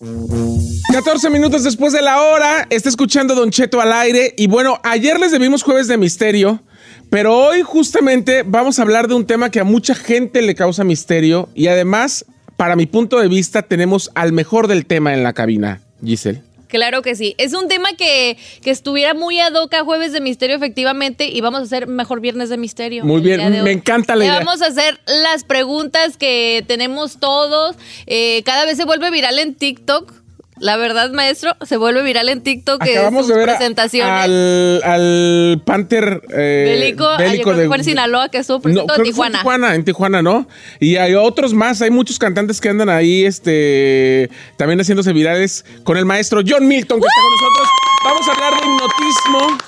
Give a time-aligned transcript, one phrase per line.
[0.00, 4.32] 14 minutos después de la hora, está escuchando Don Cheto al aire.
[4.38, 6.62] Y bueno, ayer les debimos jueves de misterio,
[7.10, 10.84] pero hoy justamente vamos a hablar de un tema que a mucha gente le causa
[10.84, 11.50] misterio.
[11.54, 12.24] Y además,
[12.56, 16.42] para mi punto de vista, tenemos al mejor del tema en la cabina, Giselle.
[16.70, 17.34] Claro que sí.
[17.36, 21.40] Es un tema que, que estuviera muy ad hoc a Jueves de Misterio, efectivamente, y
[21.40, 23.04] vamos a hacer mejor Viernes de Misterio.
[23.04, 24.38] Muy bien, me encanta la idea.
[24.38, 27.76] Vamos a hacer las preguntas que tenemos todos.
[28.06, 30.19] Eh, cada vez se vuelve viral en TikTok.
[30.60, 36.22] La verdad, maestro, se vuelve viral en TikTok que Acabamos de ver al, al Panther
[36.30, 39.38] eh, Bélico, ah, fue en Sinaloa, que estuvo presentado creo en Tijuana.
[39.38, 40.46] en Tijuana, en Tijuana, ¿no?
[40.78, 45.96] Y hay otros más, hay muchos cantantes que andan ahí, este, también haciéndose virales con
[45.96, 47.68] el maestro John Milton, que está con nosotros.
[48.04, 49.58] Vamos a hablar de hipnotismo.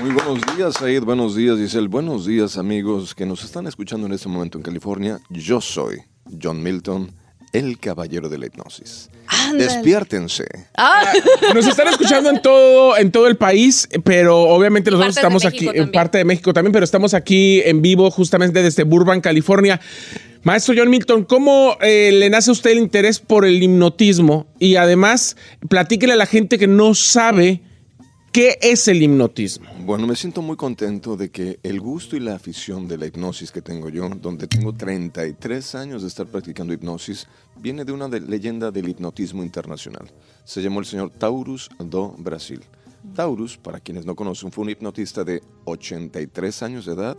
[0.00, 1.02] Muy buenos días, Said.
[1.02, 1.88] Buenos días, Giselle.
[1.88, 5.20] Buenos días, amigos que nos están escuchando en este momento en California.
[5.28, 5.98] Yo soy
[6.42, 7.12] John Milton,
[7.52, 9.10] el caballero de la hipnosis.
[9.26, 9.64] Ándale.
[9.64, 10.44] Despiértense.
[10.76, 11.12] Ah,
[11.54, 15.90] Nos están escuchando en todo, en todo el país, pero obviamente nosotros estamos aquí, en
[15.90, 19.80] parte de México también, pero estamos aquí en vivo justamente desde Burbank, California.
[20.42, 24.46] Maestro John Milton, ¿cómo eh, le nace a usted el interés por el hipnotismo?
[24.58, 25.36] Y además,
[25.68, 27.60] platíquele a la gente que no sabe
[28.32, 29.69] qué es el hipnotismo.
[29.84, 33.50] Bueno, me siento muy contento de que el gusto y la afición de la hipnosis
[33.50, 37.26] que tengo yo, donde tengo 33 años de estar practicando hipnosis,
[37.56, 40.10] viene de una de- leyenda del hipnotismo internacional.
[40.44, 42.60] Se llamó el señor Taurus do Brasil.
[43.14, 47.16] Taurus, para quienes no conocen, fue un hipnotista de 83 años de edad,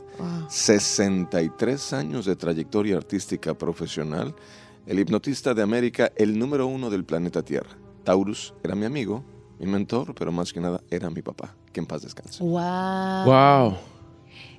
[0.50, 4.36] 63 años de trayectoria artística profesional,
[4.86, 7.76] el hipnotista de América, el número uno del planeta Tierra.
[8.04, 9.24] Taurus era mi amigo,
[9.60, 11.56] mi mentor, pero más que nada era mi papá.
[11.74, 12.44] Que en paz descanse.
[12.44, 13.26] wow.
[13.26, 13.78] Wow.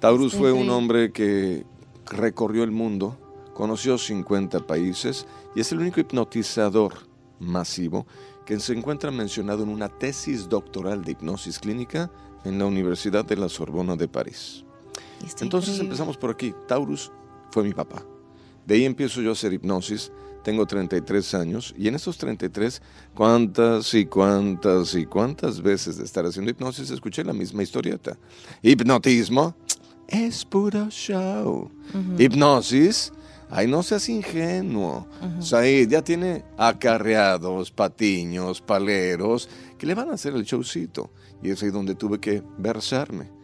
[0.00, 0.74] Taurus fue un increíble.
[0.74, 1.64] hombre que
[2.06, 3.16] recorrió el mundo,
[3.54, 6.94] conoció 50 países y es el único hipnotizador
[7.38, 8.06] masivo
[8.46, 12.10] que se encuentra mencionado en una tesis doctoral de hipnosis clínica
[12.44, 14.64] en la Universidad de la Sorbona de París.
[15.40, 15.82] Entonces increíble.
[15.84, 16.52] empezamos por aquí.
[16.66, 17.12] Taurus
[17.52, 18.02] fue mi papá.
[18.66, 20.10] De ahí empiezo yo a hacer hipnosis.
[20.42, 22.82] Tengo 33 años y en estos 33,
[23.14, 28.18] cuántas y cuántas y cuántas veces de estar haciendo hipnosis escuché la misma historieta.
[28.60, 29.54] Hipnotismo
[30.08, 31.70] es puro show.
[32.18, 33.12] Hipnosis,
[33.50, 35.06] ay, no seas ingenuo.
[35.38, 41.10] Said ya tiene acarreados, patiños, paleros, que le van a hacer el showcito.
[41.40, 43.41] Y es ahí donde tuve que versarme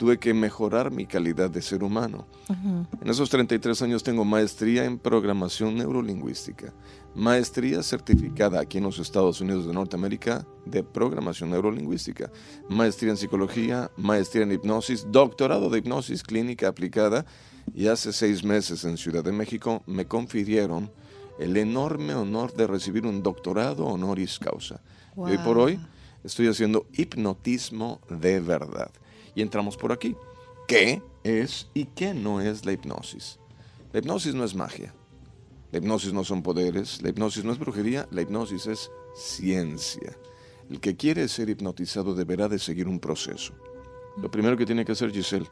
[0.00, 2.26] tuve que mejorar mi calidad de ser humano.
[2.48, 6.72] En esos 33 años tengo maestría en programación neurolingüística,
[7.14, 12.32] maestría certificada aquí en los Estados Unidos de Norteamérica de programación neurolingüística,
[12.70, 17.26] maestría en psicología, maestría en hipnosis, doctorado de hipnosis clínica aplicada
[17.74, 20.90] y hace seis meses en Ciudad de México me confirieron
[21.38, 24.80] el enorme honor de recibir un doctorado honoris causa.
[25.14, 25.64] Y hoy por Wow.
[25.66, 25.80] hoy
[26.24, 28.90] estoy haciendo hipnotismo de verdad.
[29.40, 30.14] Y entramos por aquí.
[30.68, 33.38] ¿Qué es y qué no es la hipnosis?
[33.90, 34.92] La hipnosis no es magia.
[35.72, 37.00] La hipnosis no son poderes.
[37.00, 38.06] La hipnosis no es brujería.
[38.10, 40.14] La hipnosis es ciencia.
[40.68, 43.54] El que quiere ser hipnotizado deberá de seguir un proceso.
[44.18, 45.48] Lo primero que tiene que hacer Giselle,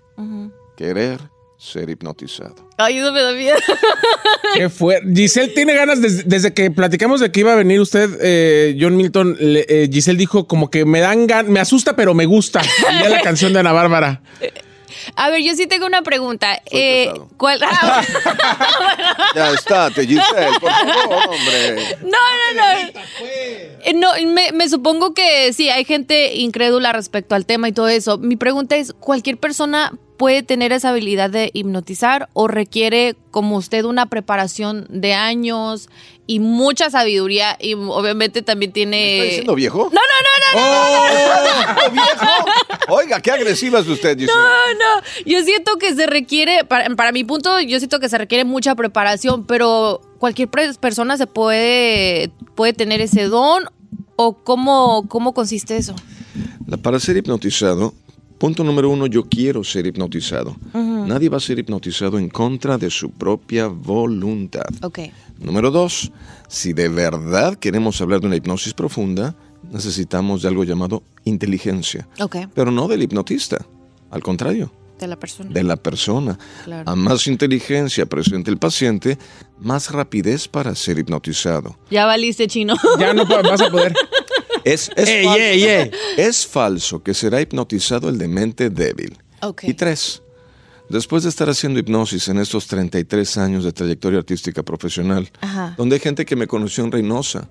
[0.77, 1.19] querer
[1.59, 2.55] ser hipnotizado.
[2.77, 3.57] Ay, eso me da miedo.
[4.55, 5.01] ¿Qué fue?
[5.15, 8.97] Giselle tiene ganas, desde, desde que platicamos de que iba a venir usted, eh, John
[8.97, 12.63] Milton, le- eh, Giselle dijo como que me dan gan me asusta, pero me gusta.
[13.03, 14.23] Ya la canción de Ana Bárbara.
[15.17, 16.61] A ver, yo sí tengo una pregunta.
[16.71, 17.13] Soy Eh.
[17.37, 17.61] ¿Cuál?
[17.65, 18.03] Ah,
[19.35, 21.97] Ya estate, Giselle, por favor, hombre.
[22.03, 23.03] no, no, no.
[23.23, 27.89] Eh, No, me, me supongo que sí, hay gente incrédula respecto al tema y todo
[27.89, 28.19] eso.
[28.19, 33.85] Mi pregunta es, ¿cualquier persona puede tener esa habilidad de hipnotizar o requiere como usted
[33.85, 35.89] una preparación de años
[36.27, 39.15] y mucha sabiduría y obviamente también tiene...
[39.15, 39.79] ¿Está diciendo viejo?
[39.85, 41.91] No, no, no, no, ¡Oh!
[41.93, 42.27] viejo!
[42.89, 44.37] Oiga, qué agresiva es usted, Giselle.
[44.37, 45.03] no, no.
[45.25, 48.75] Yo siento que se requiere, para, para mi punto, yo siento que se requiere mucha
[48.75, 53.65] preparación, pero cualquier persona se puede, puede tener ese don
[54.17, 55.95] o cómo, cómo consiste eso.
[56.83, 57.95] Para ser hipnotizado,
[58.39, 60.57] punto número uno, yo quiero ser hipnotizado.
[60.73, 64.67] Nadie va a ser hipnotizado en contra de su propia voluntad.
[64.83, 65.01] Ok.
[65.39, 66.11] Número dos,
[66.49, 69.35] si de verdad queremos hablar de una hipnosis profunda,
[69.71, 72.09] necesitamos de algo llamado inteligencia.
[72.21, 72.37] Ok.
[72.55, 73.65] Pero no del hipnotista,
[74.11, 75.51] al contrario, De la persona.
[75.51, 76.39] de la persona.
[76.65, 76.91] Claro.
[76.91, 79.19] A más inteligencia presente el paciente,
[79.59, 81.77] más rapidez para ser hipnotizado.
[81.91, 82.75] Ya valiste, chino.
[82.99, 83.95] Ya no vas a poder.
[84.73, 85.91] Es, es Ey, falso, ey, ey.
[86.17, 89.17] es falso que será hipnotizado el demente débil.
[89.63, 90.23] Y tres,
[90.89, 95.75] después de estar haciendo hipnosis en estos 33 años de trayectoria artística profesional, Ajá.
[95.77, 97.49] donde hay gente que me conoció en Reynosa,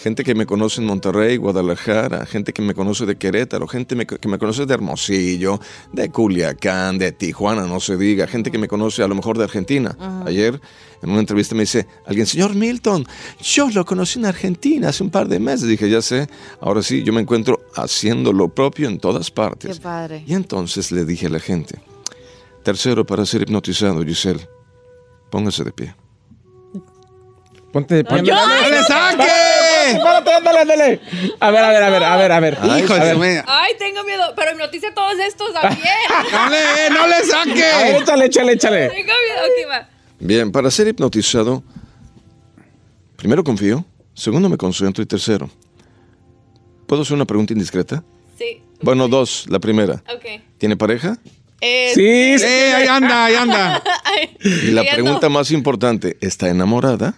[0.00, 4.06] gente que me conoce en Monterrey, Guadalajara, gente que me conoce de Querétaro, gente me-
[4.06, 5.60] que me conoce de Hermosillo,
[5.92, 9.44] de Culiacán, de Tijuana, no se diga, gente que me conoce a lo mejor de
[9.44, 9.96] Argentina.
[10.24, 10.60] Ayer
[11.02, 13.06] en una entrevista me dice alguien, señor Milton,
[13.42, 15.68] yo lo conocí en Argentina hace un par de meses.
[15.68, 16.28] Dije, ya sé,
[16.60, 19.76] ahora sí, yo me encuentro haciendo lo propio en todas partes.
[19.78, 20.24] Qué padre.
[20.26, 21.80] Y entonces le dije a la gente,
[22.62, 24.48] tercero, para ser hipnotizado, Giselle,
[25.30, 25.94] póngase de pie.
[27.72, 28.22] Ponte de pie.
[28.22, 29.98] ¡No le saque!
[30.02, 31.00] Párate, ándale, ándale.
[31.40, 32.58] A ver, a ver, a ver, a ver, a ver.
[32.62, 33.44] Ay, Hijo a de ver.
[33.46, 34.22] Ay, tengo miedo.
[34.36, 35.82] Pero hipnotice a todos estos también.
[36.32, 37.96] ¡No le, no le A ver, saque!
[37.98, 38.88] échale, échale, échale.
[38.88, 39.42] tengo miedo.
[39.44, 39.88] Ok, va.
[40.20, 41.62] Bien, para ser hipnotizado,
[43.16, 45.50] primero confío, segundo me concentro y tercero.
[46.86, 48.02] ¿Puedo hacer una pregunta indiscreta?
[48.38, 48.62] Sí.
[48.80, 49.44] Bueno, dos.
[49.48, 50.24] La primera, Ok.
[50.58, 51.18] ¿tiene pareja?
[51.60, 52.44] Eh, Sí, sí.
[52.46, 53.82] ¡Eh, ahí anda, ahí anda!
[54.04, 55.30] ay, Y la pregunta no.
[55.34, 57.14] más importante, ¿está enamorada?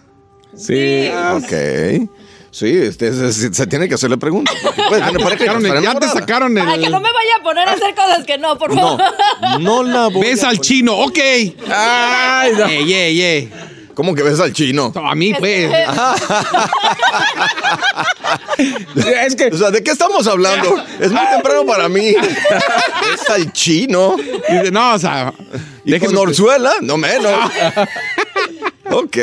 [0.65, 1.09] Sí.
[1.35, 2.09] Ok.
[2.53, 4.51] Sí, este, se, se tiene que hacer la pregunta.
[4.61, 6.97] porque puede tener pareja y no Sacaron estar el- ya te sacaron Para que no
[6.97, 7.03] el...
[7.03, 9.61] me vaya a poner a hacer cosas que no, por No, favor.
[9.61, 11.17] no la voy Ves a al poner- chino, ok.
[11.73, 12.65] Ay, no.
[12.65, 13.49] ¡Ey, ey, ey!
[13.93, 14.91] ¿Cómo que ves al chino?
[14.95, 15.71] A mí, pues.
[19.25, 20.75] Es que O sea, ¿de qué estamos hablando?
[20.99, 22.07] Es muy temprano para mí.
[23.13, 24.15] Es al chino.
[24.49, 25.33] Dice, no, o sea...
[25.85, 26.73] ¿Y con usted- Orzuela?
[26.81, 27.31] No menos.
[28.91, 29.17] ok.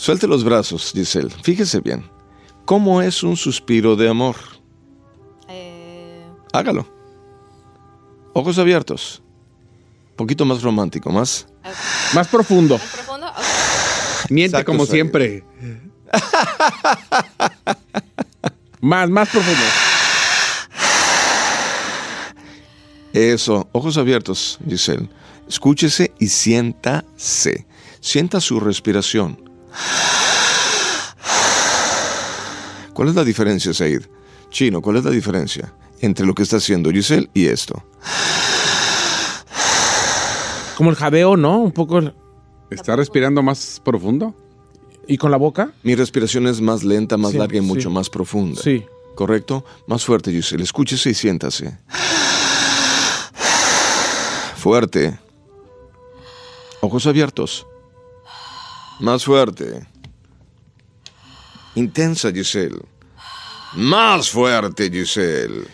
[0.00, 1.28] Suelte los brazos, Giselle.
[1.42, 2.10] Fíjese bien.
[2.64, 4.34] ¿Cómo es un suspiro de amor?
[5.46, 6.24] Eh,
[6.54, 6.88] Hágalo.
[8.32, 9.22] Ojos abiertos.
[10.16, 11.46] Poquito más romántico, más.
[12.14, 12.78] más profundo.
[12.78, 13.26] ¿Profundo?
[13.28, 13.34] Ok.
[14.30, 15.44] Miente Exacto, como siempre.
[18.80, 19.60] Más, más profundo.
[23.12, 23.68] Eso.
[23.72, 25.10] Ojos abiertos, Giselle.
[25.46, 27.66] Escúchese y siéntase.
[28.00, 29.49] Sienta su respiración.
[32.92, 34.02] ¿Cuál es la diferencia, Said?
[34.50, 37.82] Chino, ¿cuál es la diferencia entre lo que está haciendo Giselle y esto?
[40.76, 41.58] Como el jadeo, ¿no?
[41.58, 42.00] Un poco.
[42.70, 44.34] ¿Está respirando más profundo?
[45.06, 45.72] ¿Y con la boca?
[45.82, 47.66] Mi respiración es más lenta, más Sí, larga y sí.
[47.66, 48.60] mucho más profunda.
[48.62, 48.84] Sí.
[49.14, 49.64] ¿Correcto?
[49.86, 50.62] Más fuerte, Giselle.
[50.62, 51.76] Escúchese y siéntase.
[54.56, 55.18] Fuerte.
[56.80, 57.66] Ojos abiertos.
[59.00, 59.86] Más fuerte.
[61.74, 62.80] Intensa, Giselle.
[63.74, 65.64] Más fuerte, Giselle.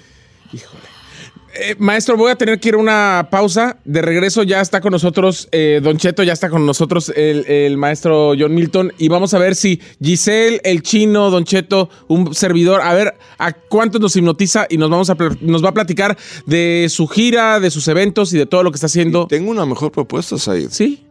[1.59, 3.79] Eh, maestro, voy a tener que ir a una pausa.
[3.85, 7.79] De regreso ya está con nosotros eh, Don Cheto, ya está con nosotros el, el
[7.79, 8.93] maestro John Milton.
[8.99, 13.53] Y vamos a ver si Giselle, el chino, Don Cheto, un servidor, a ver a
[13.53, 17.71] cuánto nos hipnotiza y nos, vamos a, nos va a platicar de su gira, de
[17.71, 19.27] sus eventos y de todo lo que está haciendo.
[19.27, 20.69] Tengo una mejor propuesta, Said.
[20.71, 21.06] ¿Sí?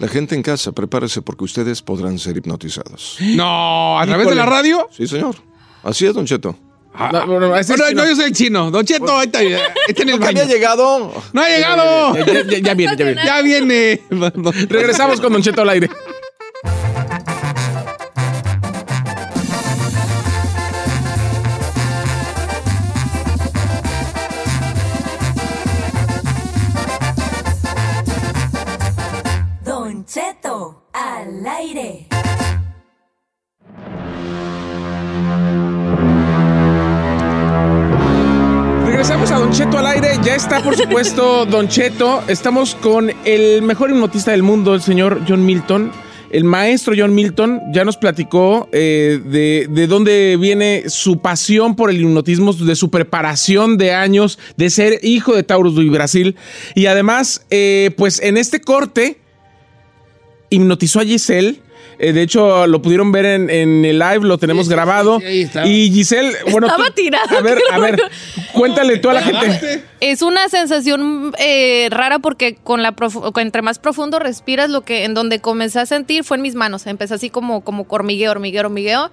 [0.00, 3.16] La gente en casa, prepárese porque ustedes podrán ser hipnotizados.
[3.20, 4.88] No, ¿a través de la radio?
[4.96, 5.36] Sí, señor.
[5.82, 6.56] Así es, Don Cheto.
[7.12, 8.02] No, no, no, ese es Bueno, chino.
[8.02, 8.70] no, yo soy el chino.
[8.70, 9.52] Don Cheto, ahí está, ahí
[9.88, 10.54] está en el ¿Nunca había baño.
[10.54, 11.12] llegado?
[11.32, 12.16] ¡No ha llegado!
[12.16, 13.24] Ya, ya- ya viene, ya viene.
[13.24, 14.00] Ya viene.
[14.68, 15.90] Regresamos con Don Cheto al aire.
[39.72, 40.18] Al aire.
[40.22, 42.22] Ya está, por supuesto, Don Cheto.
[42.28, 45.90] Estamos con el mejor hipnotista del mundo, el señor John Milton.
[46.30, 51.88] el maestro John Milton ya nos platicó eh, de, de dónde viene su pasión por
[51.90, 56.36] el hipnotismo, de su preparación de años, de ser hijo de Taurus y Brasil.
[56.74, 59.18] Y además, eh, pues en este corte,
[60.50, 61.62] hipnotizó a Giselle.
[61.98, 65.20] Eh, de hecho, lo pudieron ver en, en el live, lo tenemos Sí, sí, grabado.
[65.20, 65.66] sí, ahí estaba.
[65.66, 66.66] y Giselle, bueno.
[66.66, 68.02] Estaba tú- tirado, A ver, a ver,
[68.52, 69.84] cuéntale tú a la gente.
[70.00, 72.94] Es una sensación eh, rara porque con la
[73.36, 76.86] entre más profundo respiras, lo que en donde comencé a sentir fue en mis manos.
[76.86, 79.10] Empecé así como, como hormigueo, hormigueo, hormigueo.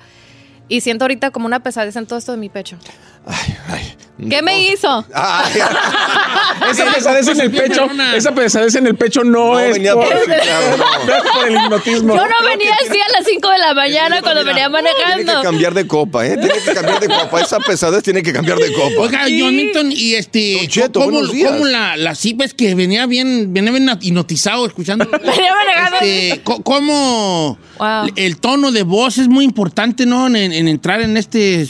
[0.67, 2.77] Y siento ahorita como una pesadez en todo esto de mi pecho.
[3.25, 3.95] Ay, ay.
[4.29, 5.05] ¿Qué me hizo?
[5.13, 5.53] Ay,
[6.71, 10.05] Esa pesadez en el pecho, esa pesadez en el pecho no, No es venía por,
[10.05, 10.27] es
[11.47, 12.15] el hipnotismo.
[12.15, 15.41] Yo no venía así a las 5 de la mañana cuando venía Tiene que manejando.
[15.41, 16.37] cambiar de copa, ¿eh?
[16.37, 17.41] Tiene que cambiar de copa.
[17.41, 18.99] Esa pesadez tiene que cambiar de copa.
[18.99, 20.67] Oiga, John Milton, y este.
[20.67, 21.21] Cheto, ¿Cómo,
[21.65, 25.05] la, la sí, ves que venía bien, venía bien hipnotizado escuchando?
[25.11, 25.97] Venía manejando.
[26.01, 28.11] Este, ¿Cómo Wow.
[28.15, 30.27] el tono de voz es muy importante, ¿no?
[30.27, 31.67] En, en entrar en este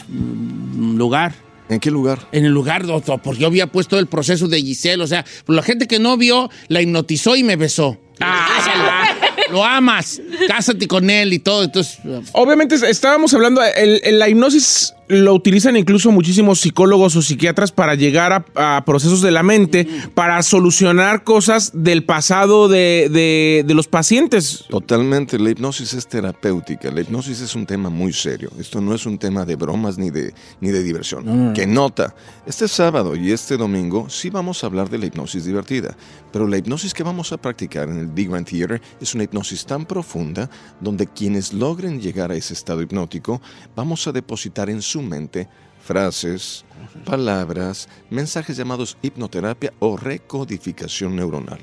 [0.75, 1.33] lugar.
[1.71, 2.19] ¿En qué lugar?
[2.33, 5.63] En el lugar, doctor, porque yo había puesto el proceso de Giselle, o sea, la
[5.63, 7.97] gente que no vio, la hipnotizó y me besó.
[8.19, 9.15] Ah,
[9.49, 11.97] lo amas, cásate con él y todo, entonces...
[12.33, 17.71] Obviamente es- estábamos hablando, el, el- la hipnosis lo utilizan incluso muchísimos psicólogos o psiquiatras
[17.71, 23.63] para llegar a, a procesos de la mente, para solucionar cosas del pasado de, de-
[23.67, 24.65] de los pacientes.
[24.69, 29.05] Totalmente, la hipnosis es terapéutica, la hipnosis es un tema muy serio, esto no es
[29.05, 31.53] un tema de bromas ni de, ni de diversión.
[31.53, 32.15] Que nota,
[32.45, 35.95] este sábado y este domingo sí vamos a hablar de la hipnosis divertida,
[36.31, 39.65] pero la hipnosis que vamos a practicar en el Big Grand Theater es una hipnosis
[39.65, 40.49] tan profunda
[40.79, 43.41] donde quienes logren llegar a ese estado hipnótico
[43.75, 45.47] vamos a depositar en su mente
[45.83, 46.63] frases,
[47.05, 51.59] palabras, mensajes llamados hipnoterapia o recodificación neuronal.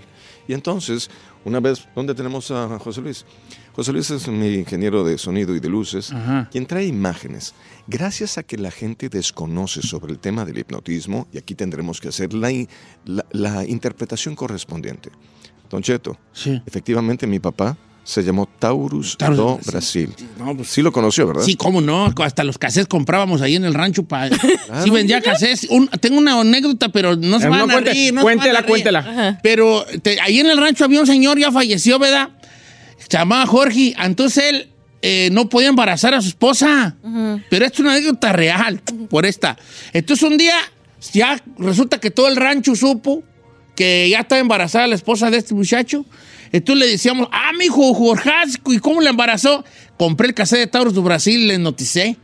[0.49, 1.11] Y entonces,
[1.45, 3.25] una vez, ¿dónde tenemos a José Luis?
[3.77, 6.49] José Luis es mi ingeniero de sonido y de luces, Ajá.
[6.51, 7.55] quien trae imágenes.
[7.87, 12.09] Gracias a que la gente desconoce sobre el tema del hipnotismo, y aquí tendremos que
[12.09, 12.67] hacer la-
[13.31, 15.11] la interpretación correspondiente.
[15.71, 16.61] Don Cheto, Sí.
[16.67, 17.77] efectivamente mi papá
[18.09, 20.07] se llamó Taurus, Taurus do Brasil.
[20.07, 20.29] Brasil.
[20.39, 21.43] No, pues- sí lo conoció, ¿verdad?
[21.43, 24.35] Sí, cómo no, hasta los cassettes comprábamos ahí en el rancho para...
[24.83, 25.67] Sí vendía cassettes.
[25.69, 28.15] Un- tengo una anécdota, pero no se Eh, van no, a cuente- reír.
[28.15, 28.71] No se cuéntela, van a reír.
[28.71, 29.41] cuéntela.
[29.43, 32.31] Pero te- ahí en el rancho había un señor, ya falleció, ¿verdad?
[32.97, 33.95] Se llamaba Jorge.
[34.03, 34.69] Entonces él
[35.03, 36.97] eh, no podía embarazar a su esposa.
[37.51, 39.59] Pero esto es una anécdota real, por esta.
[39.93, 40.55] Entonces un día
[41.13, 43.23] ya resulta que todo el rancho supo
[43.77, 46.07] que ya estaba embarazada la esposa de este muchacho.
[46.53, 48.31] Entonces le decíamos, ah, mi hijo Jorge,
[48.67, 49.65] ¿y cómo la embarazó?
[49.99, 52.17] Compré el cassette de Taurus do Brasil y le noticé.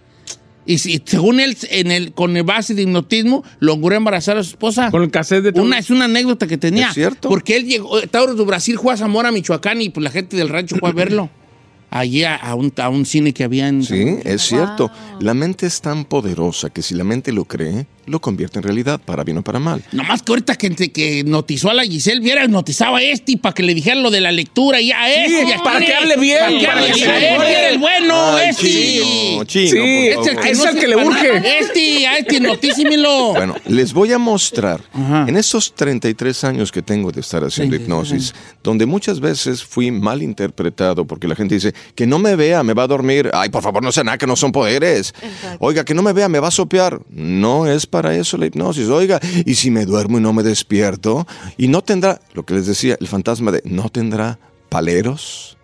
[0.66, 4.50] Y, si- según él, en el, con el base de hipnotismo, logró embarazar a su
[4.50, 4.90] esposa.
[4.90, 6.88] Con el cassette de Una, es una anécdota que tenía.
[6.88, 7.28] ¿Es cierto?
[7.28, 10.48] Porque él llegó, Taurus do Brasil fue a Zamora, Michoacán, y pues la gente del
[10.48, 11.28] rancho fue a verlo.
[11.90, 13.84] Allí a, a un, a un cine que había en...
[13.84, 14.90] Sí, es cierto.
[15.20, 19.00] La mente es tan poderosa que si la mente lo cree, lo convierte en realidad,
[19.04, 19.82] para bien o para mal.
[19.92, 23.54] Nomás que ahorita que, que notizó a la Giselle, viera, notizaba a este y para
[23.54, 25.44] que le dijera lo de la lectura y a este.
[25.48, 27.10] y a para que hable bien, Para que hable bien.
[27.10, 28.62] Este el bueno, Ay, este.
[28.66, 30.42] chino, chino, Sí, por es el favor.
[30.42, 31.58] que- es el que le urge.
[31.60, 33.32] Este, a este, notísimelo.
[33.32, 35.24] Bueno, les voy a mostrar Ajá.
[35.28, 39.90] en estos 33 años que tengo de estar haciendo 33 hipnosis, donde muchas veces fui
[39.90, 43.30] mal interpretado porque la gente dice que no me vea, me va a dormir.
[43.32, 45.14] Ay, por favor, no sea nada, que no son poderes.
[45.58, 47.00] Oiga, que no me vea, me va a sopear.
[47.10, 48.88] No es para eso la hipnosis.
[48.88, 52.66] Oiga, y si me duermo y no me despierto, y no tendrá, lo que les
[52.66, 54.36] decía, el fantasma de no tendrá
[54.68, 55.56] paleros.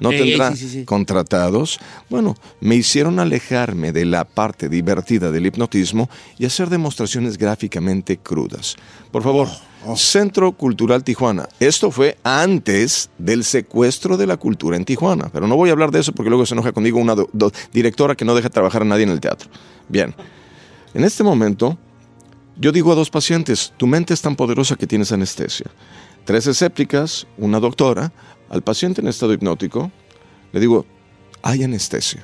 [0.00, 0.84] No Sí, tendrá sí, sí, sí.
[0.84, 1.78] contratados.
[2.08, 6.08] Bueno, me hicieron alejarme de la parte divertida del hipnotismo
[6.38, 8.76] y hacer demostraciones gráficamente crudas.
[9.10, 9.48] Por favor,
[9.84, 11.48] Oh, Centro Cultural Tijuana.
[11.58, 15.28] Esto fue antes del secuestro de la cultura en Tijuana.
[15.32, 17.50] Pero no voy a hablar de eso porque luego se enoja conmigo una do- do-
[17.72, 19.50] directora que no deja trabajar a nadie en el teatro.
[19.88, 20.14] Bien,
[20.94, 21.78] en este momento
[22.56, 25.66] yo digo a dos pacientes, tu mente es tan poderosa que tienes anestesia.
[26.24, 28.12] Tres escépticas, una doctora,
[28.50, 29.90] al paciente en estado hipnótico,
[30.52, 30.86] le digo,
[31.42, 32.22] hay anestesia.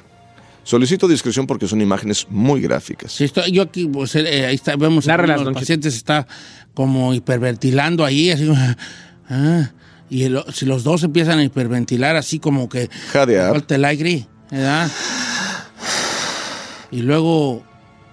[0.65, 3.13] Solicito discreción porque son imágenes muy gráficas.
[3.13, 5.63] Sí, estoy- yo aquí, pues, eh, ahí está, vemos a Nárralas, uno de don los
[5.63, 6.27] pacientes está
[6.75, 8.47] como hiperventilando ahí, así,
[9.31, 9.71] ah,
[10.11, 13.51] y el- si los dos empiezan a hiperventilar así como que Jadear.
[13.53, 14.91] falta el aire, ¿verdad?
[16.91, 17.63] Y luego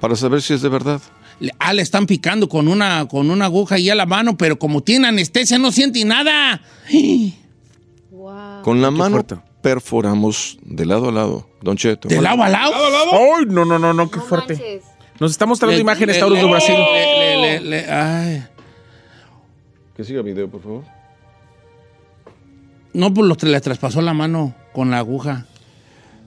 [0.05, 1.01] Para saber si es de verdad.
[1.39, 4.59] le- ah, le están picando con una, con una aguja ahí a la mano, pero
[4.59, 6.61] como tiene anestesia no siente nada.
[8.61, 9.25] Con la mano
[9.63, 12.07] perforamos de lado a lado, Don Cheto.
[12.07, 12.71] De lado a lado.
[13.13, 14.83] Ay, no, no, no, no, qué fuerte.
[15.19, 16.75] Nos está mostrando Le- imágenes Taurus de Brasil.
[16.75, 18.43] le- le- le- le- ay.
[19.97, 20.83] Que siga video, por favor.
[22.93, 24.53] No, pues lo, le traspasó la mano.
[24.71, 25.47] con la aguja.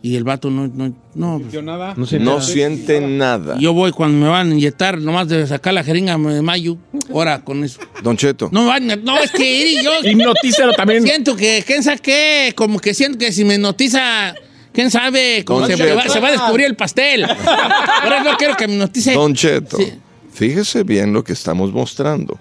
[0.00, 1.40] Y el vato no, no, no.
[1.62, 1.94] Nada.
[1.96, 3.56] No siente nada.
[3.58, 6.76] Yo voy cuando me van a inyectar, nomás de sacar la jeringa de mayo,
[7.12, 7.80] ahora con eso.
[8.02, 8.48] Don Cheto.
[8.52, 11.02] No, no es que Iri, yo Hipnotízalo también.
[11.02, 12.52] siento que, ¿quién sabe qué?
[12.54, 14.34] Como que siento que si me notiza,
[14.72, 15.44] ¿quién sabe?
[15.44, 17.24] Como se, va, se va a descubrir el pastel.
[17.24, 19.14] Ahora no quiero que me notice.
[19.14, 19.94] Don Cheto, Sí.
[20.32, 22.38] fíjese bien lo que estamos mostrando.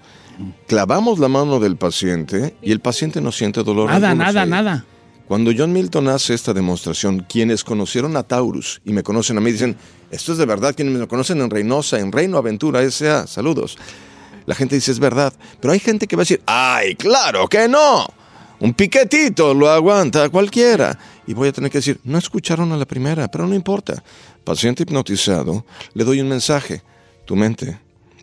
[0.68, 3.90] Clavamos la mano del paciente y el paciente no siente dolor.
[3.90, 4.84] Nada, nada, nada.
[5.28, 9.52] Cuando John Milton hace esta demostración, quienes conocieron a Taurus y me conocen a mí
[9.52, 9.76] dicen,
[10.10, 13.76] esto es de verdad, quienes me conocen en Reynosa, en Reino Aventura S.A., saludos.
[14.46, 17.68] La gente dice, es verdad, pero hay gente que va a decir, ay, claro que
[17.68, 18.06] no.
[18.60, 20.98] Un piquetito lo aguanta cualquiera.
[21.26, 24.02] Y voy a tener que decir, no escucharon a la primera, pero no importa.
[24.44, 26.82] Paciente hipnotizado, le doy un mensaje.
[27.26, 27.78] Tu mente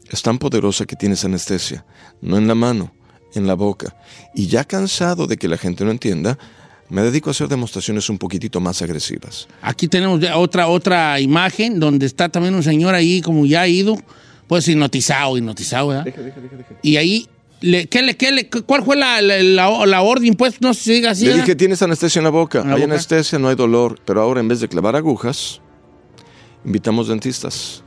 [0.10, 1.86] es tan poderosa que tienes anestesia,
[2.20, 2.92] no en la mano,
[3.36, 3.96] en la boca.
[4.34, 6.40] Y ya cansado de que la gente no entienda,
[6.90, 9.48] me dedico a hacer demostraciones un poquitito más agresivas.
[9.62, 13.98] Aquí tenemos ya otra, otra imagen donde está también un señor ahí como ya ido,
[14.48, 16.06] pues hipnotizado, hipnotizado, ¿verdad?
[16.84, 17.28] Y ahí,
[17.62, 20.36] le, ¿qué le, qué le- ¿cuál fue la, la, la- la orden?
[20.36, 21.26] Pues no si diga así.
[21.26, 22.60] Le dije, tienes anestesia en la boca.
[22.62, 22.94] ¿En la Hay boca?
[22.94, 24.00] anestesia, no hay dolor.
[24.06, 25.62] Pero ahora, en vez de clavar agujas,
[26.64, 27.84] invitamos dentistas,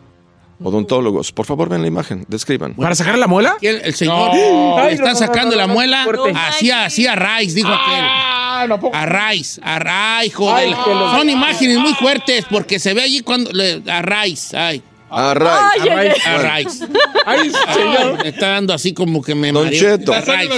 [0.62, 1.30] odontólogos.
[1.30, 2.74] Por favor, ven la imagen, describan.
[2.74, 3.56] ¿Para sacar la muela?
[3.60, 4.88] El, el señor No.
[4.88, 6.04] está sacando no, no, la no, muela
[6.48, 8.37] así, así a raíz, dijo Ah, aquel.
[8.80, 8.94] Puedo.
[8.94, 10.68] A raíz, a raíz, joder.
[10.68, 14.52] Ay, que lo- Son imágenes muy fuertes porque se ve allí cuando le, a raíz,
[14.54, 16.16] ay, Ah, right.
[16.26, 16.80] a raíz.
[17.26, 18.22] Ay, señor.
[18.22, 19.70] Me está dando así como que me Don.
[19.70, 20.12] Cheto.
[20.12, 20.50] A raíz.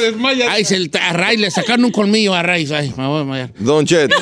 [0.49, 2.71] Ay, se le- a raíz, le sacaron un colmillo a raíz.
[2.73, 3.51] Ay, me voy a desmayar.
[3.59, 4.17] Don Cheto,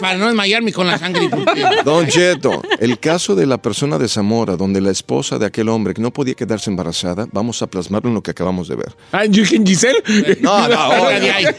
[0.00, 1.28] para no desmayarme con la sangre.
[1.84, 5.94] Don Cheto, el caso de la persona de Zamora, donde la esposa de aquel hombre
[5.94, 8.92] que no podía quedarse embarazada, vamos a plasmarlo en lo que acabamos de ver.
[9.28, 10.02] Dije, Giselle.
[10.40, 10.76] No, no,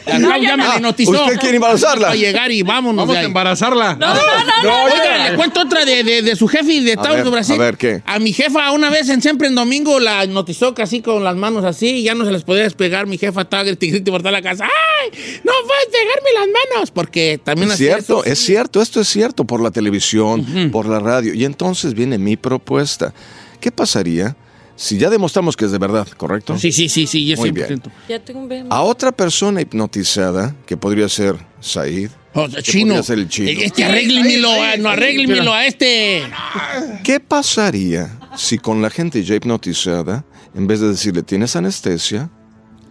[0.04, 1.12] Clau ya me Ah, hipnotizó.
[1.12, 2.08] ¿Usted quiere embarazarla?
[2.08, 3.94] Va a llegar y vámonos Vamos a embarazarla.
[3.94, 7.54] No, Oiga, le cuento otra de, de- de su jefe y de de Brasil.
[7.56, 8.02] a ver, ¿qué?
[8.12, 11.64] A mi jefa una vez en Siempre en Domingo la notizó casi con las manos
[11.64, 13.06] así y ya no se las podía despegar.
[13.06, 14.64] Mi jefa estaba grite por toda la casa.
[14.64, 15.10] ¡Ay!
[15.44, 16.90] ¡No puedes pegarme las manos!
[16.90, 18.24] Porque también Es cierto, eso.
[18.24, 21.34] es cierto, esto es cierto por la televisión, por la radio.
[21.34, 23.14] Y entonces viene mi propuesta.
[23.60, 24.36] ¿Qué pasaría
[24.74, 26.58] si ya demostramos que es de verdad, correcto?
[26.58, 27.52] Sí, sí, sí, sí, yo Muy 100%.
[27.68, 27.82] bien.
[28.08, 28.66] Ya tengo un.
[28.70, 32.88] A otra persona hipnotizada, que podría ser Said, O sea, chino.
[32.88, 33.48] podría ser el chino.
[33.48, 36.22] Este, arréglemelo, no, arréglemelo a este.
[37.02, 42.30] ¿Qué pasaría si con la gente ya hipnotizada, en vez de decirle tienes anestesia,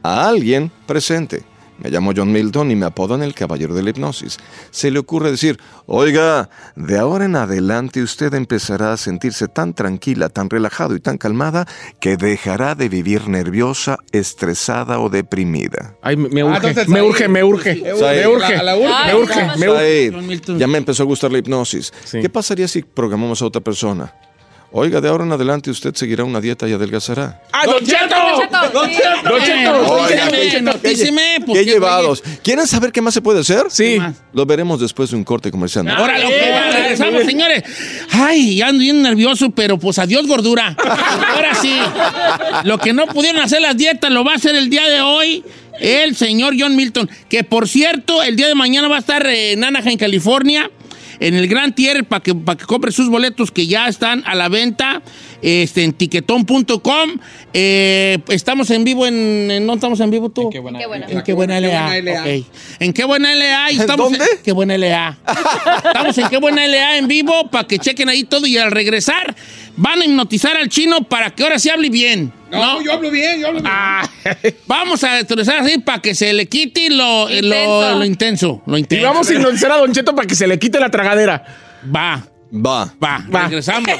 [0.04, 1.44] a alguien presente?
[1.82, 4.38] Me llamo John Milton y me apodan el caballero de la hipnosis.
[4.72, 10.30] Se le ocurre decir, oiga, de ahora en adelante usted empezará a sentirse tan tranquila,
[10.30, 11.66] tan relajado y tan calmada
[12.02, 15.96] que dejará de vivir nerviosa, estresada o deprimida.
[16.02, 17.76] Ay, me, Ah, urge, me urge, me urge.
[17.76, 18.56] Me urge.
[18.56, 19.06] A la urge.
[19.06, 20.58] Me urge, me urge.
[20.58, 21.94] Ya me empezó a gustar la hipnosis.
[22.04, 22.20] Sí.
[22.22, 24.14] ¿Qué pasaría si programamos a otra persona?
[24.72, 27.42] Oiga, de ahora en adelante usted seguirá una dieta y adelgazará.
[27.52, 28.16] ¡Ah, Don Cheto!
[28.72, 29.98] Don Cheto!
[30.80, 32.24] Qué- pues, llevados.
[32.44, 33.64] ¿Quieren saber qué más se puede hacer?
[33.70, 33.98] Sí.
[34.32, 35.88] Lo veremos después de un corte comercial.
[35.90, 37.64] Ahora lo que regresamos, señores.
[38.12, 40.76] Ay, ya ando bien nervioso, pero pues adiós gordura.
[40.78, 41.80] Ahora sí.
[42.64, 45.44] Lo que no pudieron hacer las dietas lo va a hacer el día de hoy
[45.80, 49.64] el señor John Milton, que por cierto, el día de mañana va a estar en
[49.64, 50.70] Anaheim, California,
[51.20, 54.36] en el Gran Tier para que, para que compre sus boletos que ya están a
[54.36, 55.02] la venta
[55.42, 57.10] este, en tiquetón.com.
[57.54, 60.50] Eh, estamos en vivo en, en- ¿No estamos en vivo tú?
[60.50, 60.80] Qué buena.
[60.80, 61.08] Qué buena.
[61.08, 61.98] En qué buena LA.
[62.80, 63.70] En qué buena LA.
[63.72, 64.26] Estamos ¿Dónde?
[64.26, 65.18] En, qué buena LA.
[65.86, 69.36] estamos en qué buena LA en vivo para que chequen ahí todo y al regresar
[69.82, 72.32] van a hipnotizar al chino para que ahora sí hable bien.
[72.52, 72.82] No, ¿no?
[72.82, 73.72] yo hablo bien, yo hablo bien.
[73.74, 74.08] Ah,
[74.68, 77.96] vamos a hipnotizar así para que se le quite lo eh, lo- Intenso.
[77.98, 78.62] lo intenso.
[78.66, 79.06] Lo Y intenso.
[79.08, 81.44] vamos a hipnotizar a Don Cheto para que se le quite la tragadera.
[81.96, 82.94] Va, Va.
[83.02, 83.44] va, Va.
[83.44, 83.90] regresamos.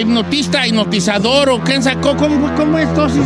[0.00, 2.16] hipnotista, hipnotizador o quién sacó.
[2.16, 2.92] ¿Cómo, cómo es?
[2.94, 3.20] todo eso?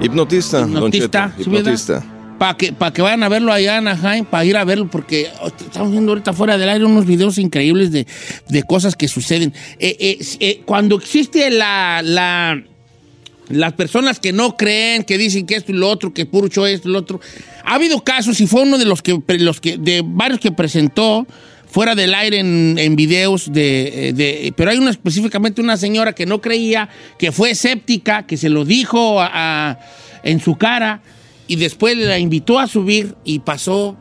[0.00, 2.04] Hipnotista, Don Hipnotista, hipnotista.
[2.38, 5.28] Para que, pa' que vayan a verlo allá en Anaheim, para ir a verlo, porque
[5.40, 8.06] oh, estamos viendo ahorita fuera del aire unos videos increíbles de,
[8.48, 9.54] de cosas que suceden.
[9.78, 12.60] Eh, eh, eh, cuando existe la, la,
[13.48, 16.66] las personas que no creen, que dicen que esto y lo otro, que puro show
[16.66, 17.20] esto y lo otro,
[17.64, 21.28] ha habido casos, y fue uno de los que, los que de varios que presentó
[21.72, 26.12] fuera del aire en, en videos de, eh, de- pero hay una específicamente una señora
[26.12, 29.78] que no creía, que fue escéptica, que se lo dijo a- a-
[30.22, 31.00] en su cara
[31.48, 33.96] y después la invitó a subir y pasó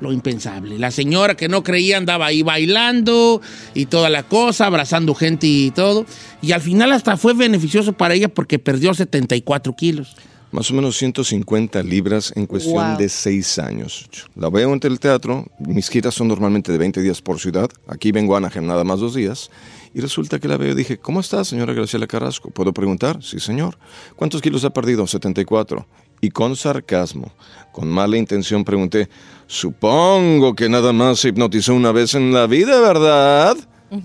[0.00, 0.78] lo impensable.
[0.78, 3.40] La señora que no creía andaba ahí bailando
[3.74, 6.06] y toda la cosa, abrazando gente y todo.
[6.42, 10.14] Y al final hasta fue beneficioso para ella porque perdió 74 kilos.
[10.52, 12.96] Más o menos 150 libras en cuestión Wow.
[12.98, 14.08] de seis años.
[14.36, 18.12] La veo en el teatro, mis giras son normalmente de 20 días por ciudad, aquí
[18.12, 19.50] vengo a Anaheim nada más dos días,
[19.92, 22.50] y resulta que la veo y dije, ¿cómo está, señora Graciela Carrasco?
[22.50, 23.22] ¿Puedo preguntar?
[23.22, 23.76] Sí, señor.
[24.14, 25.06] ¿Cuántos kilos ha perdido?
[25.06, 25.86] 74.
[26.20, 27.30] Y con sarcasmo,
[27.72, 29.08] con mala intención pregunté,
[29.46, 33.56] supongo que nada más se hipnotizó una vez en la vida, ¿verdad?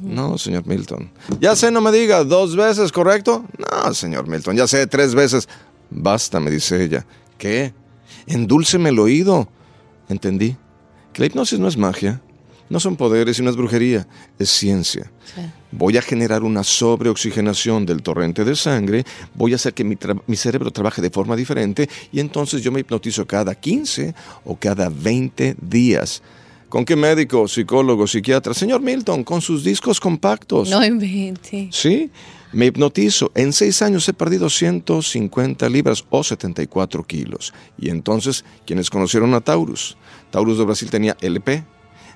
[0.01, 1.10] No, señor Milton.
[1.39, 3.45] Ya sé, no me diga, dos veces, ¿correcto?
[3.58, 5.47] No, señor Milton, ya sé, tres veces.
[5.91, 7.06] Basta, me dice ella.
[7.38, 7.73] ¿Qué?
[8.25, 9.47] Endúlceme el oído.
[10.10, 10.56] Entendí.
[11.13, 12.21] Que la hipnosis no es magia,
[12.69, 14.08] no son poderes y no es brujería,
[14.39, 15.12] es ciencia.
[15.71, 19.04] Voy a generar una sobreoxigenación del torrente de sangre,
[19.36, 22.80] voy a hacer que mi, mi cerebro trabaje de forma diferente y entonces yo me
[22.80, 26.23] hipnotizo cada 15 o cada 20 días.
[26.69, 28.54] ¿Con qué médico, psicólogo, psiquiatra?
[28.54, 30.69] Señor Milton, con sus discos compactos.
[30.69, 31.67] No invente.
[31.73, 32.10] Sí,
[32.53, 33.31] me hipnotizo.
[33.35, 37.53] En seis años he perdido 150 libras o 74 kilos.
[37.77, 39.97] Y entonces, quienes conocieron a Taurus?
[40.31, 41.63] Taurus de Brasil tenía LP.